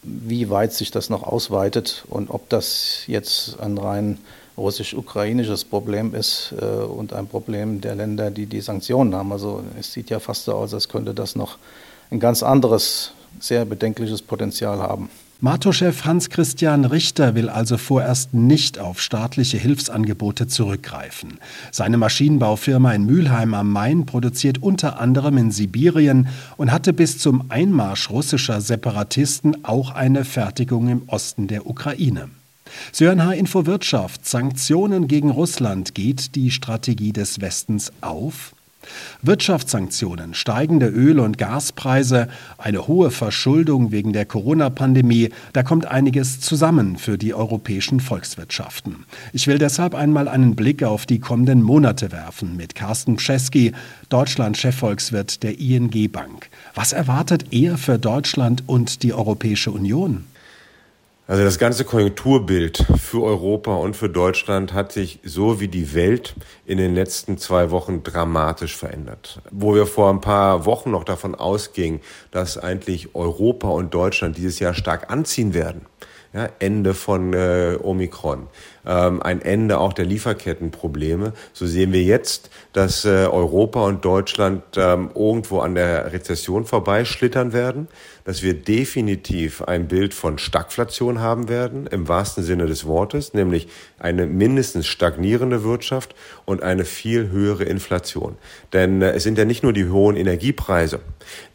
wie 0.05 0.49
weit 0.49 0.73
sich 0.73 0.93
das 0.93 1.11
noch 1.11 1.25
ausweitet 1.25 2.05
und 2.09 2.31
ob 2.31 2.49
das 2.51 3.03
jetzt 3.09 3.59
ein 3.59 3.79
rein 3.79 4.19
russisch-ukrainisches 4.57 5.65
Problem 5.65 6.15
ist 6.15 6.55
äh, 6.61 6.65
und 6.65 7.13
ein 7.13 7.27
Problem 7.27 7.81
der 7.81 7.95
Länder, 7.95 8.31
die 8.31 8.47
die 8.47 8.61
Sanktionen 8.61 9.15
haben. 9.15 9.33
Also 9.33 9.63
es 9.79 9.93
sieht 9.93 10.11
ja 10.11 10.21
fast 10.21 10.45
so 10.45 10.55
aus, 10.55 10.75
als 10.75 10.89
könnte 10.89 11.15
das 11.15 11.37
noch 11.37 11.59
ein 12.11 12.21
ganz 12.21 12.43
anderes, 12.43 13.13
sehr 13.41 13.65
bedenkliches 13.65 14.23
Potenzial 14.23 14.79
haben. 14.79 15.11
Mato-Chef 15.39 16.07
Hans-Christian 16.07 16.87
Richter 16.87 17.35
will 17.35 17.51
also 17.51 17.77
vorerst 17.77 18.33
nicht 18.33 18.79
auf 18.79 19.03
staatliche 19.03 19.59
Hilfsangebote 19.59 20.47
zurückgreifen. 20.47 21.39
Seine 21.71 21.99
Maschinenbaufirma 21.99 22.95
in 22.95 23.05
Mülheim 23.05 23.53
am 23.53 23.71
Main 23.71 24.07
produziert 24.07 24.63
unter 24.63 24.99
anderem 24.99 25.37
in 25.37 25.51
Sibirien 25.51 26.29
und 26.57 26.73
hatte 26.73 26.95
bis 26.95 27.19
zum 27.19 27.51
Einmarsch 27.51 28.09
russischer 28.09 28.63
Separatisten 28.63 29.63
auch 29.67 29.91
eine 29.91 30.25
Fertigung 30.25 30.89
im 30.89 31.03
Osten 31.07 31.49
der 31.49 31.67
Ukraine. 31.67 32.31
Sören 32.93 33.21
Info 33.33 33.67
Wirtschaft. 33.67 34.27
Sanktionen 34.27 35.09
gegen 35.09 35.31
Russland. 35.31 35.95
Geht 35.95 36.35
die 36.35 36.51
Strategie 36.51 37.13
des 37.13 37.41
Westens 37.41 37.93
auf? 38.01 38.55
Wirtschaftssanktionen, 39.23 40.35
steigende 40.35 40.87
Öl- 40.87 41.21
und 41.21 41.39
Gaspreise, 41.39 42.29
eine 42.59 42.87
hohe 42.87 43.11
Verschuldung 43.11 43.93
wegen 43.93 44.13
der 44.13 44.27
Corona-Pandemie, 44.27 45.31
da 45.53 45.63
kommt 45.63 45.87
einiges 45.87 46.41
zusammen 46.41 46.97
für 46.97 47.19
die 47.19 47.35
europäischen 47.35 48.01
Volkswirtschaften. 48.01 49.05
Ich 49.33 49.47
will 49.47 49.59
deshalb 49.59 49.95
einmal 49.95 50.29
einen 50.29 50.57
Blick 50.57 50.83
auf 50.83 51.07
die 51.07 51.19
kommenden 51.19 51.63
Monate 51.63 52.13
werfen 52.13 52.57
mit 52.57 52.75
Carsten 52.75 53.17
Pschesky, 53.17 53.73
Deutschland-Chefvolkswirt 54.09 55.43
der 55.43 55.59
ING 55.59 56.11
Bank. 56.11 56.49
Was 56.75 56.93
erwartet 56.93 57.47
er 57.53 57.79
für 57.79 57.99
Deutschland 57.99 58.65
und 58.67 59.03
die 59.03 59.13
Europäische 59.13 59.71
Union? 59.71 60.25
Also 61.29 61.43
das 61.43 61.59
ganze 61.59 61.85
Konjunkturbild 61.85 62.87
für 63.01 63.25
Europa 63.25 63.75
und 63.75 63.97
für 63.97 64.09
Deutschland 64.09 64.73
hat 64.73 64.93
sich 64.93 65.19
so 65.25 65.59
wie 65.59 65.67
die 65.67 65.93
Welt 65.93 66.35
in 66.67 66.79
den 66.79 66.95
letzten 66.95 67.37
zwei 67.37 67.73
Wochen 67.73 68.05
dramatisch 68.05 68.77
verändert. 68.77 69.41
Wo 69.51 69.75
wir 69.75 69.87
vor 69.87 70.09
ein 70.11 70.21
paar 70.21 70.67
Wochen 70.67 70.93
noch 70.93 71.03
davon 71.03 71.35
ausgingen, 71.35 72.01
dass 72.31 72.59
eigentlich 72.59 73.17
Europa 73.17 73.69
und 73.69 73.93
Deutschland 73.93 74.37
dieses 74.37 74.61
Jahr 74.61 74.75
stark 74.75 75.11
anziehen 75.11 75.53
werden. 75.53 75.87
Ja, 76.33 76.51
Ende 76.59 76.93
von 76.93 77.33
äh, 77.33 77.79
Omikron, 77.83 78.49
ähm, 78.85 79.23
ein 79.23 79.41
Ende 79.41 79.79
auch 79.79 79.95
der 79.95 80.05
Lieferkettenprobleme. 80.05 81.33
So 81.55 81.67
sehen 81.67 81.93
wir 81.93 82.03
jetzt, 82.03 82.51
dass 82.75 83.07
äh, 83.07 83.27
Europa 83.31 83.81
und 83.87 84.05
Deutschland 84.05 84.63
ähm, 84.77 85.11
irgendwo 85.15 85.61
an 85.61 85.75
der 85.75 86.13
Rezession 86.13 86.67
vorbeischlittern 86.67 87.55
werden, 87.55 87.89
dass 88.27 88.43
wir 88.43 88.55
definitiv 88.55 89.63
ein 89.63 89.87
Bild 89.87 90.13
von 90.13 90.39
Stagflation 90.39 91.21
haben 91.21 91.49
werden, 91.49 91.87
im 91.87 92.09
wahrsten 92.09 92.43
Sinne 92.43 92.67
des 92.67 92.85
Wortes, 92.85 93.35
nämlich 93.35 93.69
eine 94.01 94.27
mindestens 94.27 94.89
stagnierende 94.89 95.63
Wirtschaft 95.63 96.15
und 96.45 96.61
eine 96.63 96.85
viel 96.85 97.31
höhere 97.31 97.63
Inflation. 97.63 98.37
Denn 98.73 99.01
äh, 99.01 99.13
es 99.13 99.23
sind 99.23 99.39
ja 99.39 99.45
nicht 99.45 99.63
nur 99.63 99.73
die 99.73 99.89
hohen 99.89 100.17
Energiepreise, 100.17 100.99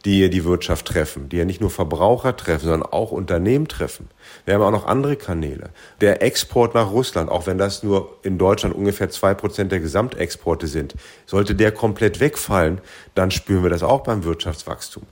die 0.05 0.29
die 0.29 0.45
Wirtschaft 0.45 0.87
treffen, 0.87 1.27
die 1.27 1.37
ja 1.37 1.45
nicht 1.45 1.59
nur 1.59 1.69
Verbraucher 1.69 2.37
treffen, 2.37 2.65
sondern 2.65 2.89
auch 2.89 3.11
Unternehmen 3.11 3.67
treffen. 3.67 4.07
Wir 4.45 4.53
haben 4.53 4.61
auch 4.61 4.71
noch 4.71 4.85
andere 4.85 5.17
Kanäle. 5.17 5.71
Der 5.99 6.23
Export 6.23 6.73
nach 6.73 6.91
Russland, 6.91 7.29
auch 7.29 7.47
wenn 7.47 7.57
das 7.57 7.83
nur 7.83 8.17
in 8.23 8.37
Deutschland 8.37 8.73
ungefähr 8.73 9.09
zwei 9.09 9.33
Prozent 9.33 9.73
der 9.73 9.81
Gesamtexporte 9.81 10.67
sind, 10.67 10.95
sollte 11.25 11.53
der 11.53 11.73
komplett 11.73 12.21
wegfallen, 12.21 12.79
dann 13.13 13.29
spüren 13.29 13.63
wir 13.63 13.69
das 13.69 13.83
auch 13.83 14.03
beim 14.03 14.23
Wirtschaftswachstum. 14.23 15.03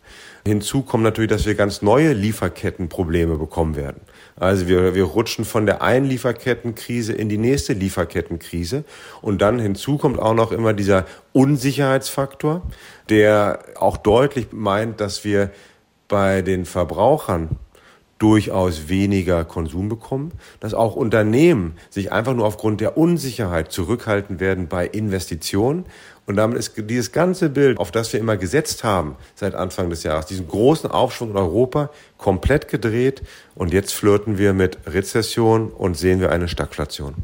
Hinzu 0.46 0.82
kommt 0.84 1.04
natürlich, 1.04 1.30
dass 1.30 1.46
wir 1.46 1.56
ganz 1.56 1.82
neue 1.82 2.14
Lieferkettenprobleme 2.14 3.38
bekommen 3.38 3.76
werden. 3.76 4.02
Also 4.36 4.68
wir, 4.68 4.96
wir 4.96 5.04
rutschen 5.04 5.46
von 5.46 5.66
der 5.66 5.82
einen 5.82 6.06
Lieferkettenkrise 6.06 7.14
in 7.14 7.30
die 7.30 7.38
nächste 7.38 7.74
Lieferkettenkrise. 7.74 8.86
Und 9.22 9.42
dann 9.42 9.60
hinzu 9.60 9.98
kommt 9.98 10.20
auch 10.20 10.34
noch 10.34 10.52
immer 10.52 10.74
dieser 10.74 11.06
Unsicherheitsfaktor, 11.34 12.62
der 13.10 13.60
auch 13.76 13.98
deutlich 13.98 14.48
meint, 14.52 15.02
dass 15.02 15.24
wir 15.24 15.52
bei 16.08 16.42
den 16.42 16.66
Verbrauchern 16.66 17.58
durchaus 18.20 18.90
weniger 18.90 19.46
Konsum 19.46 19.88
bekommen, 19.88 20.34
dass 20.60 20.74
auch 20.74 20.96
Unternehmen 20.96 21.76
sich 21.90 22.12
einfach 22.12 22.34
nur 22.34 22.46
aufgrund 22.46 22.82
der 22.82 22.98
Unsicherheit 22.98 23.72
zurückhalten 23.72 24.42
werden 24.42 24.68
bei 24.68 24.86
Investitionen 24.86 25.86
und 26.30 26.36
damit 26.36 26.60
ist 26.60 26.74
dieses 26.78 27.12
ganze 27.12 27.50
Bild, 27.50 27.80
auf 27.80 27.90
das 27.90 28.14
wir 28.14 28.20
immer 28.20 28.38
gesetzt 28.38 28.84
haben 28.84 29.16
seit 29.34 29.56
Anfang 29.56 29.90
des 29.90 30.04
Jahres, 30.04 30.28
diesen 30.28 30.48
großen 30.48 30.92
Aufschwung 30.92 31.32
in 31.32 31.38
Europa, 31.38 31.90
komplett 32.20 32.68
gedreht. 32.68 33.24
Und 33.56 33.74
jetzt 33.74 33.96
flirten 33.96 34.38
wir 34.38 34.54
mit 34.54 34.78
Rezession 34.86 35.70
und 35.70 35.98
sehen 35.98 36.20
wir 36.20 36.32
eine 36.32 36.48
Stagflation. 36.48 37.16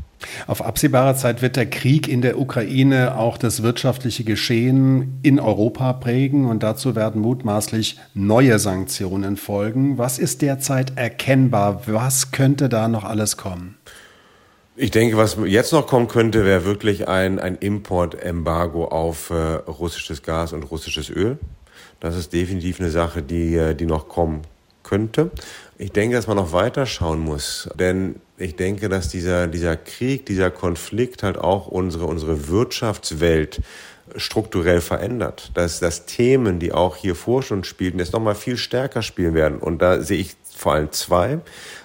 Auf 0.47 0.65
absehbare 0.65 1.15
Zeit 1.15 1.43
wird 1.43 1.55
der 1.55 1.67
Krieg 1.67 2.07
in 2.07 2.23
der 2.23 2.39
Ukraine 2.39 3.15
auch 3.15 3.37
das 3.37 3.61
wirtschaftliche 3.61 4.23
Geschehen 4.23 5.19
in 5.21 5.39
Europa 5.39 5.93
prägen 5.93 6.47
und 6.47 6.63
dazu 6.63 6.95
werden 6.95 7.21
mutmaßlich 7.21 7.99
neue 8.15 8.57
Sanktionen 8.57 9.37
folgen. 9.37 9.99
Was 9.99 10.17
ist 10.17 10.41
derzeit 10.41 10.93
erkennbar? 10.97 11.83
Was 11.85 12.31
könnte 12.31 12.69
da 12.69 12.87
noch 12.87 13.03
alles 13.03 13.37
kommen? 13.37 13.77
Ich 14.77 14.91
denke, 14.91 15.15
was 15.15 15.38
jetzt 15.45 15.71
noch 15.71 15.88
kommen 15.88 16.09
könnte, 16.09 16.43
wäre 16.43 16.65
wirklich 16.65 17.07
ein, 17.07 17.39
ein 17.39 17.55
Importembargo 17.55 18.89
auf 18.89 19.29
äh, 19.29 19.33
russisches 19.33 20.21
Gas 20.21 20.51
und 20.51 20.63
russisches 20.63 21.09
Öl. 21.09 21.38
Das 22.01 22.17
ist 22.17 22.33
definitiv 22.33 22.81
eine 22.81 22.89
Sache, 22.89 23.21
die, 23.21 23.55
äh, 23.55 23.73
die 23.73 23.85
noch 23.85 24.09
kommen 24.09 24.41
könnte. 24.83 25.31
Ich 25.77 25.93
denke, 25.93 26.17
dass 26.17 26.27
man 26.27 26.35
noch 26.35 26.51
weiter 26.51 26.85
schauen 26.85 27.19
muss, 27.19 27.69
denn 27.79 28.17
ich 28.38 28.57
denke, 28.57 28.89
dass 28.89 29.07
dieser, 29.07 29.47
dieser 29.47 29.77
Krieg, 29.77 30.25
dieser 30.25 30.51
Konflikt 30.51 31.23
halt 31.23 31.38
auch 31.38 31.67
unsere, 31.67 32.05
unsere 32.05 32.49
Wirtschaftswelt 32.49 33.61
strukturell 34.15 34.81
verändert. 34.81 35.51
Dass, 35.53 35.79
dass 35.79 36.05
Themen, 36.05 36.59
die 36.59 36.71
auch 36.71 36.95
hier 36.95 37.15
vor 37.15 37.43
schon 37.43 37.63
spielten, 37.63 37.99
jetzt 37.99 38.13
nochmal 38.13 38.35
viel 38.35 38.57
stärker 38.57 39.01
spielen 39.01 39.33
werden. 39.33 39.59
Und 39.59 39.81
da 39.81 40.01
sehe 40.01 40.19
ich 40.19 40.35
vor 40.55 40.73
allem 40.73 40.91
zwei. 40.91 41.39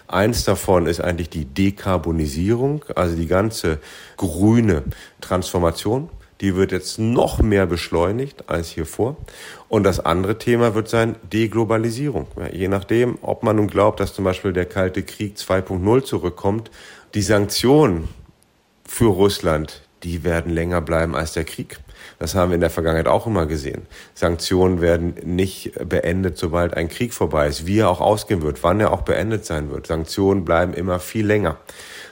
Eins 0.07 0.45
davon 0.45 0.87
ist 0.87 1.01
eigentlich 1.01 1.31
die 1.31 1.45
Dekarbonisierung, 1.45 2.85
also 2.95 3.17
die 3.17 3.27
ganze 3.27 3.79
grüne 4.17 4.85
Transformation. 5.21 6.09
Die 6.41 6.57
wird 6.57 6.73
jetzt 6.73 6.99
noch 6.99 7.41
mehr 7.41 7.67
beschleunigt 7.67 8.49
als 8.49 8.71
hier 8.71 8.87
vor. 8.87 9.17
Und 9.69 9.85
das 9.85 10.01
andere 10.01 10.39
Thema 10.39 10.75
wird 10.75 10.89
sein 10.89 11.17
Deglobalisierung. 11.31 12.27
Ja, 12.39 12.49
je 12.49 12.69
nachdem, 12.69 13.19
ob 13.21 13.43
man 13.43 13.57
nun 13.57 13.69
glaubt, 13.69 14.01
dass 14.01 14.15
zum 14.15 14.25
Beispiel 14.25 14.53
der 14.53 14.65
Kalte 14.65 15.03
Krieg 15.03 15.37
2.0 15.37 16.03
zurückkommt, 16.03 16.71
die 17.15 17.23
Sanktionen 17.23 18.09
für 18.87 19.07
Russland, 19.07 19.83
die 20.03 20.25
werden 20.25 20.53
länger 20.53 20.81
bleiben 20.81 21.15
als 21.15 21.35
der 21.35 21.45
Krieg. 21.45 21.79
Das 22.21 22.35
haben 22.35 22.51
wir 22.51 22.55
in 22.57 22.61
der 22.61 22.69
Vergangenheit 22.69 23.09
auch 23.09 23.27
immer 23.27 23.47
gesehen. 23.47 23.87
Sanktionen 24.13 24.83
werden 24.83 25.15
nicht 25.25 25.73
beendet, 25.89 26.37
sobald 26.37 26.75
ein 26.75 26.91
Krieg 26.91 27.15
vorbei 27.15 27.49
ist, 27.49 27.67
wie 27.67 27.79
er 27.79 27.89
auch 27.89 28.03
ausgehen 28.03 28.43
wird, 28.43 28.63
wann 28.63 28.79
er 28.79 28.93
auch 28.93 29.01
beendet 29.01 29.47
sein 29.47 29.71
wird. 29.71 29.87
Sanktionen 29.87 30.45
bleiben 30.45 30.75
immer 30.75 31.01
viel 31.01 31.27
länger. 31.27 31.57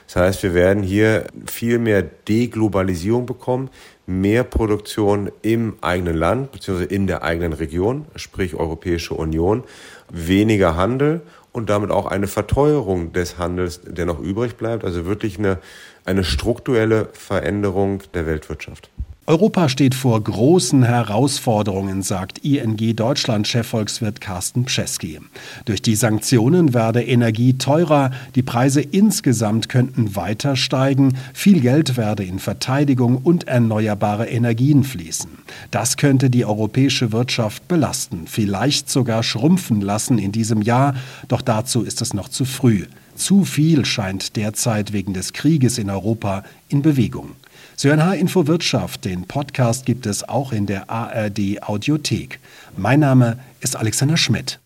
Das 0.07 0.15
heißt, 0.15 0.41
wir 0.41 0.55
werden 0.55 0.81
hier 0.81 1.25
viel 1.45 1.77
mehr 1.77 2.01
Deglobalisierung 2.01 3.27
bekommen, 3.27 3.69
mehr 4.07 4.43
Produktion 4.43 5.31
im 5.43 5.75
eigenen 5.81 6.17
Land 6.17 6.53
bzw. 6.53 6.85
in 6.85 7.05
der 7.05 7.21
eigenen 7.21 7.53
Region, 7.53 8.05
sprich 8.15 8.55
Europäische 8.55 9.13
Union, 9.13 9.63
weniger 10.09 10.75
Handel 10.75 11.21
und 11.51 11.69
damit 11.69 11.91
auch 11.91 12.07
eine 12.07 12.25
Verteuerung 12.25 13.13
des 13.13 13.37
Handels, 13.37 13.81
der 13.83 14.07
noch 14.07 14.19
übrig 14.19 14.57
bleibt. 14.57 14.83
Also 14.83 15.05
wirklich 15.05 15.37
eine, 15.37 15.59
eine 16.03 16.23
strukturelle 16.23 17.09
Veränderung 17.13 18.01
der 18.15 18.25
Weltwirtschaft. 18.25 18.89
Europa 19.29 19.69
steht 19.69 19.93
vor 19.93 20.19
großen 20.23 20.81
Herausforderungen, 20.81 22.01
sagt 22.01 22.39
ING 22.39 22.95
Deutschland-Chefvolkswirt 22.95 24.21
Carsten 24.21 24.65
Pschesky. 24.65 25.19
Durch 25.65 25.83
die 25.83 25.93
Sanktionen 25.93 26.73
werde 26.73 27.03
Energie 27.03 27.53
teurer, 27.53 28.09
die 28.33 28.41
Preise 28.41 28.81
insgesamt 28.81 29.69
könnten 29.69 30.15
weiter 30.15 30.55
steigen, 30.55 31.15
viel 31.35 31.61
Geld 31.61 31.95
werde 31.95 32.23
in 32.23 32.39
Verteidigung 32.39 33.17
und 33.17 33.47
erneuerbare 33.47 34.27
Energien 34.27 34.83
fließen. 34.83 35.29
Das 35.69 35.97
könnte 35.97 36.31
die 36.31 36.43
europäische 36.45 37.11
Wirtschaft 37.11 37.67
belasten, 37.67 38.23
vielleicht 38.25 38.89
sogar 38.89 39.21
schrumpfen 39.21 39.79
lassen 39.79 40.17
in 40.17 40.31
diesem 40.31 40.63
Jahr, 40.63 40.95
doch 41.27 41.43
dazu 41.43 41.83
ist 41.83 42.01
es 42.01 42.15
noch 42.15 42.29
zu 42.29 42.45
früh. 42.45 42.87
Zu 43.13 43.45
viel 43.45 43.85
scheint 43.85 44.37
derzeit 44.37 44.91
wegen 44.91 45.13
des 45.13 45.33
Krieges 45.33 45.77
in 45.77 45.91
Europa 45.91 46.43
in 46.67 46.81
Bewegung. 46.81 47.35
Sie 47.81 47.87
hören 47.87 48.05
H-Info 48.05 48.45
Wirtschaft. 48.45 49.05
Den 49.05 49.25
Podcast 49.25 49.85
gibt 49.85 50.05
es 50.05 50.27
auch 50.27 50.51
in 50.51 50.65
der 50.65 50.89
ARD 50.89 51.63
Audiothek. 51.63 52.41
Mein 52.75 52.99
Name 52.99 53.39
ist 53.61 53.77
Alexander 53.77 54.17
Schmidt. 54.17 54.59